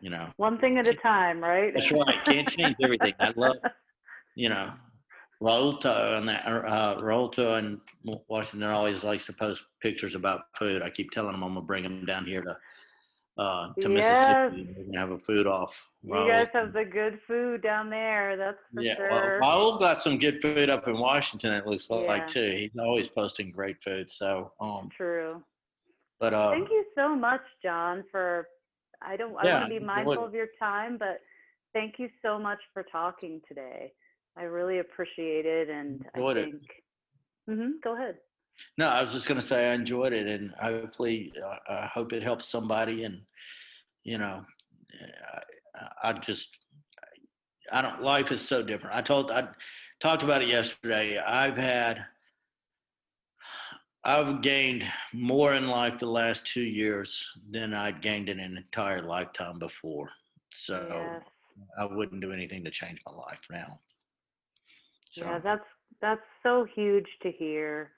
you 0.00 0.10
know, 0.10 0.28
One 0.36 0.58
thing 0.58 0.78
at 0.78 0.86
a 0.86 0.94
time, 0.94 1.40
right? 1.40 1.72
that's 1.74 1.90
right. 1.90 2.24
Can't 2.24 2.48
change 2.48 2.76
everything. 2.82 3.14
I 3.20 3.32
love, 3.36 3.56
you 4.34 4.48
know, 4.48 4.72
Rolto 5.42 6.18
and 6.18 6.28
that 6.28 6.46
uh, 6.46 6.96
Rolto 7.00 7.58
and 7.58 7.80
Washington 8.28 8.70
always 8.70 9.04
likes 9.04 9.26
to 9.26 9.32
post 9.32 9.62
pictures 9.82 10.14
about 10.14 10.42
food. 10.58 10.82
I 10.82 10.90
keep 10.90 11.10
telling 11.10 11.32
them 11.32 11.42
I'm 11.42 11.54
gonna 11.54 11.66
bring 11.66 11.82
them 11.82 12.04
down 12.04 12.24
here 12.24 12.42
to 12.42 12.56
uh, 13.38 13.68
to 13.80 13.88
Yes. 13.88 13.88
Mississippi. 13.88 14.74
We're 14.76 14.84
gonna 14.84 14.98
have 14.98 15.10
a 15.10 15.18
food 15.18 15.46
off. 15.46 15.88
you 16.02 16.12
guys 16.28 16.48
have 16.52 16.72
the 16.72 16.84
good 16.84 17.18
food 17.26 17.62
down 17.62 17.90
there. 17.90 18.36
That's 18.36 18.58
for 18.74 18.82
yeah, 18.82 18.94
sure. 18.96 19.10
well, 19.10 19.50
Raul 19.50 19.78
got 19.78 20.02
some 20.02 20.18
good 20.18 20.40
food 20.40 20.70
up 20.70 20.88
in 20.88 20.98
Washington. 20.98 21.52
It 21.52 21.66
looks 21.66 21.90
Yeah. 21.90 21.96
like 21.96 22.26
too. 22.28 22.52
He's 22.56 22.70
always 22.78 23.08
posting 23.08 23.50
great 23.50 23.80
food. 23.82 24.10
So, 24.10 24.52
um, 24.60 24.88
True. 24.96 25.42
but 26.18 26.32
uh, 26.34 26.50
Thank 26.52 26.70
you 26.70 26.84
so 26.94 27.14
much, 27.14 27.42
John, 27.62 28.04
for 28.10 28.48
I 29.02 29.16
don't 29.16 29.32
Yeah, 29.42 29.56
I 29.56 29.60
want 29.60 29.72
to 29.72 29.80
be 29.80 29.84
mindful 29.84 30.24
of 30.24 30.34
your 30.34 30.48
time, 30.58 30.96
but 30.98 31.20
thank 31.74 31.98
you 31.98 32.08
so 32.22 32.38
much 32.38 32.58
for 32.72 32.82
talking 32.84 33.40
today. 33.46 33.92
I 34.38 34.44
really 34.44 34.78
appreciate 34.78 35.46
it 35.46 35.68
and 35.70 36.04
I 36.14 36.18
it. 36.18 36.34
think 36.34 36.62
hmm 37.48 37.72
go 37.82 37.94
ahead. 37.94 38.16
No, 38.78 38.88
I 38.88 39.02
was 39.02 39.12
just 39.12 39.26
going 39.26 39.40
to 39.40 39.46
say 39.46 39.70
I 39.70 39.74
enjoyed 39.74 40.12
it, 40.12 40.26
and 40.26 40.52
hopefully, 40.60 41.32
uh, 41.42 41.56
I 41.68 41.86
hope 41.86 42.12
it 42.12 42.22
helps 42.22 42.48
somebody. 42.48 43.04
And 43.04 43.20
you 44.04 44.18
know, 44.18 44.44
I, 46.02 46.10
I 46.10 46.12
just, 46.14 46.48
I 47.72 47.82
don't. 47.82 48.02
Life 48.02 48.32
is 48.32 48.40
so 48.40 48.62
different. 48.62 48.96
I 48.96 49.02
told, 49.02 49.30
I 49.30 49.48
talked 50.00 50.22
about 50.22 50.42
it 50.42 50.48
yesterday. 50.48 51.18
I've 51.18 51.56
had, 51.56 52.04
I've 54.04 54.42
gained 54.42 54.84
more 55.12 55.54
in 55.54 55.66
life 55.68 55.98
the 55.98 56.06
last 56.06 56.46
two 56.46 56.62
years 56.62 57.26
than 57.50 57.74
I'd 57.74 58.02
gained 58.02 58.28
in 58.28 58.38
an 58.38 58.56
entire 58.56 59.02
lifetime 59.02 59.58
before. 59.58 60.10
So 60.52 60.86
yes. 60.88 61.22
I 61.78 61.84
wouldn't 61.86 62.20
do 62.20 62.32
anything 62.32 62.64
to 62.64 62.70
change 62.70 63.00
my 63.06 63.12
life 63.12 63.40
now. 63.50 63.80
So, 65.10 65.22
Yeah, 65.22 65.38
that's 65.38 65.64
that's 66.00 66.20
so 66.42 66.66
huge 66.74 67.08
to 67.22 67.32
hear. 67.32 67.90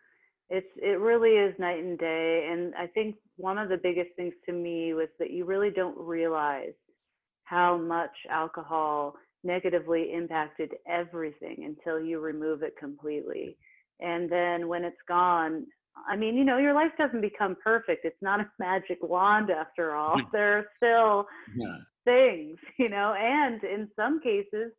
It's 0.51 0.67
it 0.77 0.99
really 1.01 1.31
is 1.33 1.59
night 1.59 1.83
and 1.83 1.99
day, 1.99 2.49
and 2.51 2.75
I 2.75 2.87
think 2.87 3.17
one 3.37 3.59
of 3.59 3.69
the 3.69 3.77
biggest 3.77 4.11
things 4.17 4.35
to 4.47 4.53
me 4.53 4.95
was 4.95 5.09
that 5.19 5.31
you 5.31 5.45
really 5.45 5.71
don't 5.71 5.97
realize 5.99 6.73
how 7.45 7.77
much 7.79 8.11
alcohol 8.31 9.15
negatively 9.45 10.13
impacted 10.13 10.73
everything 10.87 11.65
until 11.65 12.01
you 12.01 12.21
remove 12.21 12.63
it 12.63 12.77
completely. 12.79 13.57
And 14.01 14.31
then 14.31 14.69
when 14.69 14.85
it's 14.85 14.97
gone, 15.07 15.67
I 16.09 16.17
mean, 16.17 16.37
you 16.37 16.45
know, 16.45 16.59
your 16.59 16.75
life 16.75 16.93
doesn't 16.99 17.21
become 17.21 17.57
perfect. 17.63 18.05
It's 18.05 18.23
not 18.23 18.41
a 18.41 18.51
magic 18.59 18.99
wand 19.03 19.51
after 19.51 19.95
all. 19.95 20.17
Mhm. 20.17 20.31
There 20.33 20.59
are 20.59 20.67
still 20.77 21.29
yeah. 21.57 21.77
things, 22.05 22.59
you 22.79 22.89
know, 22.89 23.15
and 23.15 23.63
in 23.65 23.89
some 23.97 24.21
cases, 24.21 24.73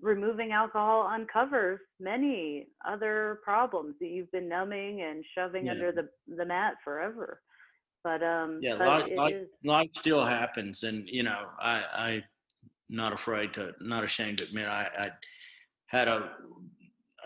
removing 0.00 0.52
alcohol 0.52 1.06
uncovers 1.06 1.80
many 2.00 2.68
other 2.86 3.40
problems 3.42 3.94
that 4.00 4.08
you've 4.08 4.30
been 4.32 4.48
numbing 4.48 5.02
and 5.02 5.24
shoving 5.34 5.66
Yeah. 5.66 5.72
under 5.72 5.92
the 5.92 6.08
the 6.36 6.44
mat 6.44 6.74
forever. 6.84 7.40
But 8.02 8.22
um, 8.22 8.58
Yeah, 8.62 8.76
but 8.76 9.10
is- 9.32 9.48
life 9.64 9.90
still 9.94 10.24
happens 10.24 10.82
and 10.82 11.08
you 11.08 11.22
know 11.22 11.48
i 11.60 11.76
i 11.94 12.24
not 12.90 13.12
afraid 13.14 13.54
to 13.54 13.72
not 13.80 14.04
ashamed 14.04 14.38
to 14.38 14.44
admit 14.44 14.68
i 14.68 14.88
i 14.98 15.10
had 15.86 16.06
a 16.08 16.36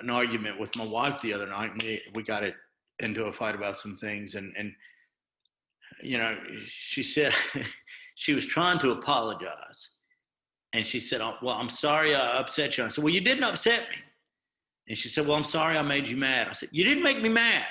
an 0.01 0.09
argument 0.11 0.61
with 0.61 0.75
my 0.77 0.85
wife 0.85 1.21
the 1.21 1.33
other 1.33 1.49
night 1.49 1.73
and 1.73 1.83
we 1.83 2.01
we 2.15 2.23
got 2.23 2.45
it 2.45 2.55
into 3.01 3.25
a 3.25 3.33
fight 3.33 3.55
about 3.57 3.77
some 3.77 3.97
things 3.97 4.37
and 4.37 4.55
and 4.57 4.73
you 6.03 6.17
know 6.19 6.37
she 6.67 7.03
said 7.03 7.33
she 8.15 8.33
was 8.35 8.47
trying 8.47 8.79
to 8.79 8.93
apologize 8.93 9.91
and 10.73 10.87
she 10.87 11.01
said 11.01 11.21
oh, 11.21 11.35
well 11.43 11.57
i'm 11.57 11.69
sorry 11.69 12.15
i 12.15 12.39
upset 12.39 12.77
you. 12.77 12.85
I 12.85 12.89
said 12.89 13.03
well 13.05 13.13
you 13.13 13.21
didn't 13.21 13.45
upset 13.45 13.89
me. 13.91 13.97
And 14.89 14.97
she 14.99 15.09
said 15.09 15.27
well 15.27 15.37
i'm 15.37 15.45
sorry 15.45 15.77
i 15.79 15.83
made 15.83 16.09
you 16.09 16.17
mad. 16.17 16.49
I 16.49 16.53
said 16.53 16.69
you 16.73 16.85
didn't 16.85 17.03
make 17.03 17.21
me 17.23 17.29
mad. 17.29 17.65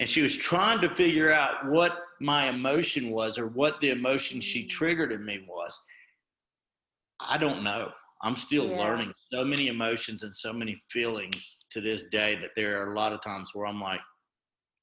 And 0.00 0.08
she 0.08 0.20
was 0.22 0.36
trying 0.36 0.80
to 0.82 0.94
figure 0.94 1.32
out 1.32 1.66
what 1.68 1.98
my 2.20 2.48
emotion 2.48 3.10
was 3.10 3.38
or 3.38 3.46
what 3.48 3.80
the 3.80 3.90
emotion 3.90 4.40
she 4.42 4.66
triggered 4.66 5.10
in 5.12 5.24
me 5.24 5.46
was. 5.48 5.78
I 7.20 7.38
don't 7.38 7.62
know. 7.64 7.90
I'm 8.22 8.36
still 8.36 8.66
Yeah. 8.66 8.78
learning 8.78 9.12
so 9.32 9.42
many 9.44 9.68
emotions 9.68 10.22
and 10.22 10.34
so 10.36 10.52
many 10.52 10.78
feelings 10.90 11.64
to 11.70 11.80
this 11.80 12.04
day 12.10 12.34
that 12.36 12.50
there 12.56 12.80
are 12.82 12.92
a 12.92 12.94
lot 12.94 13.12
of 13.12 13.22
times 13.22 13.50
where 13.54 13.66
i'm 13.66 13.80
like 13.80 14.00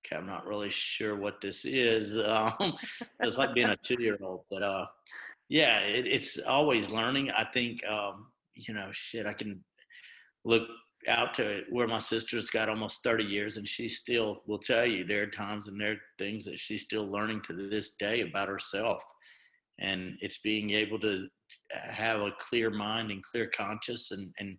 okay 0.06 0.16
i'm 0.16 0.28
not 0.28 0.46
really 0.46 0.70
sure 0.70 1.16
what 1.16 1.42
this 1.42 1.66
is. 1.66 2.16
Um, 2.34 2.76
it's 3.20 3.38
like 3.38 3.54
being 3.54 3.70
a 3.70 3.78
two-year-old 3.78 4.42
but 4.52 4.62
uh 4.64 4.86
yeah 5.50 5.80
it, 5.80 6.06
it's 6.08 6.38
always 6.40 6.90
learning 6.90 7.30
i 7.32 7.44
think 7.54 7.86
um 7.88 8.28
you 8.56 8.74
know 8.74 8.90
shit 8.92 9.26
i 9.26 9.34
can 9.34 9.64
look 10.46 10.64
out 11.08 11.34
to 11.34 11.64
where 11.70 11.88
my 11.88 12.00
sister's 12.00 12.50
got 12.50 12.70
almost 12.70 13.04
30 13.04 13.26
years 13.26 13.58
and 13.58 13.68
she 13.68 13.90
still 13.90 14.42
will 14.48 14.60
tell 14.60 14.86
you 14.86 15.04
there 15.04 15.24
are 15.24 15.28
times 15.28 15.68
and 15.68 15.80
there 15.80 15.94
are 15.94 16.02
things 16.18 16.46
that 16.46 16.58
she's 16.58 16.84
still 16.84 17.06
learning 17.12 17.42
to 17.42 17.54
this 17.70 17.92
day 18.00 18.22
about 18.22 18.48
herself 18.48 19.04
and 19.80 20.14
it's 20.22 20.38
being 20.38 20.72
able 20.72 21.00
to 21.00 21.28
have 21.72 22.22
a 22.22 22.32
clear 22.40 22.70
mind 22.70 23.12
and 23.12 23.24
clear 23.24 23.48
conscience 23.48 24.12
and 24.12 24.34
and 24.40 24.58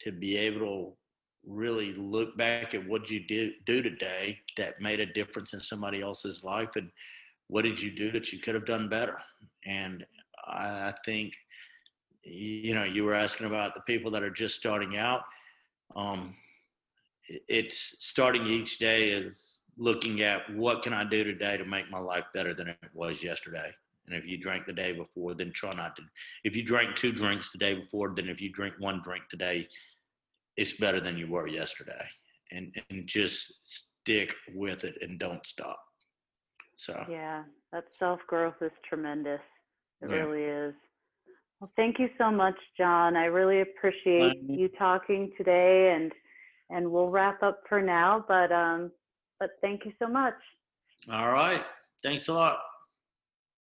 to 0.00 0.12
be 0.12 0.36
able 0.36 0.60
to 0.60 0.96
really 1.44 1.92
look 1.94 2.36
back 2.36 2.72
at 2.72 2.88
what 2.88 3.10
you 3.10 3.20
did 3.26 3.52
do 3.66 3.82
today 3.82 4.38
that 4.56 4.80
made 4.80 5.00
a 5.00 5.12
difference 5.12 5.52
in 5.52 5.60
somebody 5.60 6.00
else's 6.00 6.44
life 6.44 6.70
and 6.76 6.88
what 7.48 7.62
did 7.66 7.80
you 7.80 7.90
do 7.90 8.10
that 8.10 8.32
you 8.32 8.38
could 8.38 8.54
have 8.54 8.64
done 8.64 8.88
better? 8.88 9.18
And 9.66 10.06
i, 10.46 10.92
think 11.04 11.32
you 12.24 12.74
know 12.74 12.84
you 12.84 13.04
were 13.04 13.14
asking 13.14 13.46
about 13.46 13.74
the 13.74 13.80
people 13.82 14.10
that 14.10 14.22
are 14.22 14.30
just 14.30 14.56
starting 14.56 14.96
out 14.96 15.22
um, 15.96 16.34
it's 17.28 17.96
starting 18.00 18.46
each 18.46 18.78
day 18.78 19.10
is 19.10 19.58
looking 19.76 20.22
at 20.22 20.54
what 20.54 20.82
can 20.82 20.92
I 20.92 21.04
do 21.04 21.24
today 21.24 21.56
to 21.56 21.64
make 21.64 21.90
my 21.90 21.98
life 21.98 22.24
better 22.34 22.54
than 22.54 22.68
it 22.68 22.78
was 22.92 23.22
yesterday. 23.22 23.70
And 24.06 24.16
if 24.16 24.26
you 24.26 24.36
drank 24.36 24.66
the 24.66 24.72
day 24.72 24.92
before, 24.92 25.34
then 25.34 25.52
try 25.52 25.72
not 25.72 25.96
to. 25.96 26.02
If 26.44 26.56
you 26.56 26.64
drank 26.64 26.96
two 26.96 27.12
drinks 27.12 27.52
the 27.52 27.58
day 27.58 27.74
before, 27.74 28.12
then 28.14 28.28
if 28.28 28.40
you 28.40 28.52
drink 28.52 28.74
one 28.78 29.00
drink 29.02 29.24
today, 29.30 29.68
it's 30.56 30.72
better 30.72 31.00
than 31.00 31.16
you 31.16 31.28
were 31.28 31.46
yesterday. 31.46 32.04
And 32.50 32.74
and 32.90 33.06
just 33.06 33.54
stick 33.62 34.34
with 34.54 34.84
it 34.84 34.98
and 35.00 35.18
don't 35.18 35.46
stop. 35.46 35.80
So 36.76 37.04
yeah, 37.08 37.44
that 37.72 37.84
self 37.98 38.20
growth 38.26 38.60
is 38.60 38.72
tremendous. 38.86 39.40
It 40.02 40.10
Yeah. 40.10 40.16
really 40.24 40.42
is. 40.42 40.74
Well, 41.60 41.72
thank 41.76 41.98
you 41.98 42.10
so 42.18 42.30
much, 42.30 42.56
John. 42.76 43.16
I 43.16 43.26
really 43.26 43.60
appreciate 43.60 44.38
Um, 44.42 44.50
you 44.50 44.68
talking 44.70 45.32
today, 45.36 45.92
and 45.94 46.12
and 46.70 46.90
we'll 46.90 47.10
wrap 47.10 47.42
up 47.42 47.60
for 47.68 47.80
now. 47.80 48.24
But 48.26 48.50
um, 48.50 48.90
but 49.38 49.50
thank 49.60 49.84
you 49.84 49.92
so 49.98 50.08
much. 50.08 50.34
all 51.10 51.30
right. 51.30 51.64
Thanks 52.02 52.28
a 52.28 52.32
lot. 52.32 52.58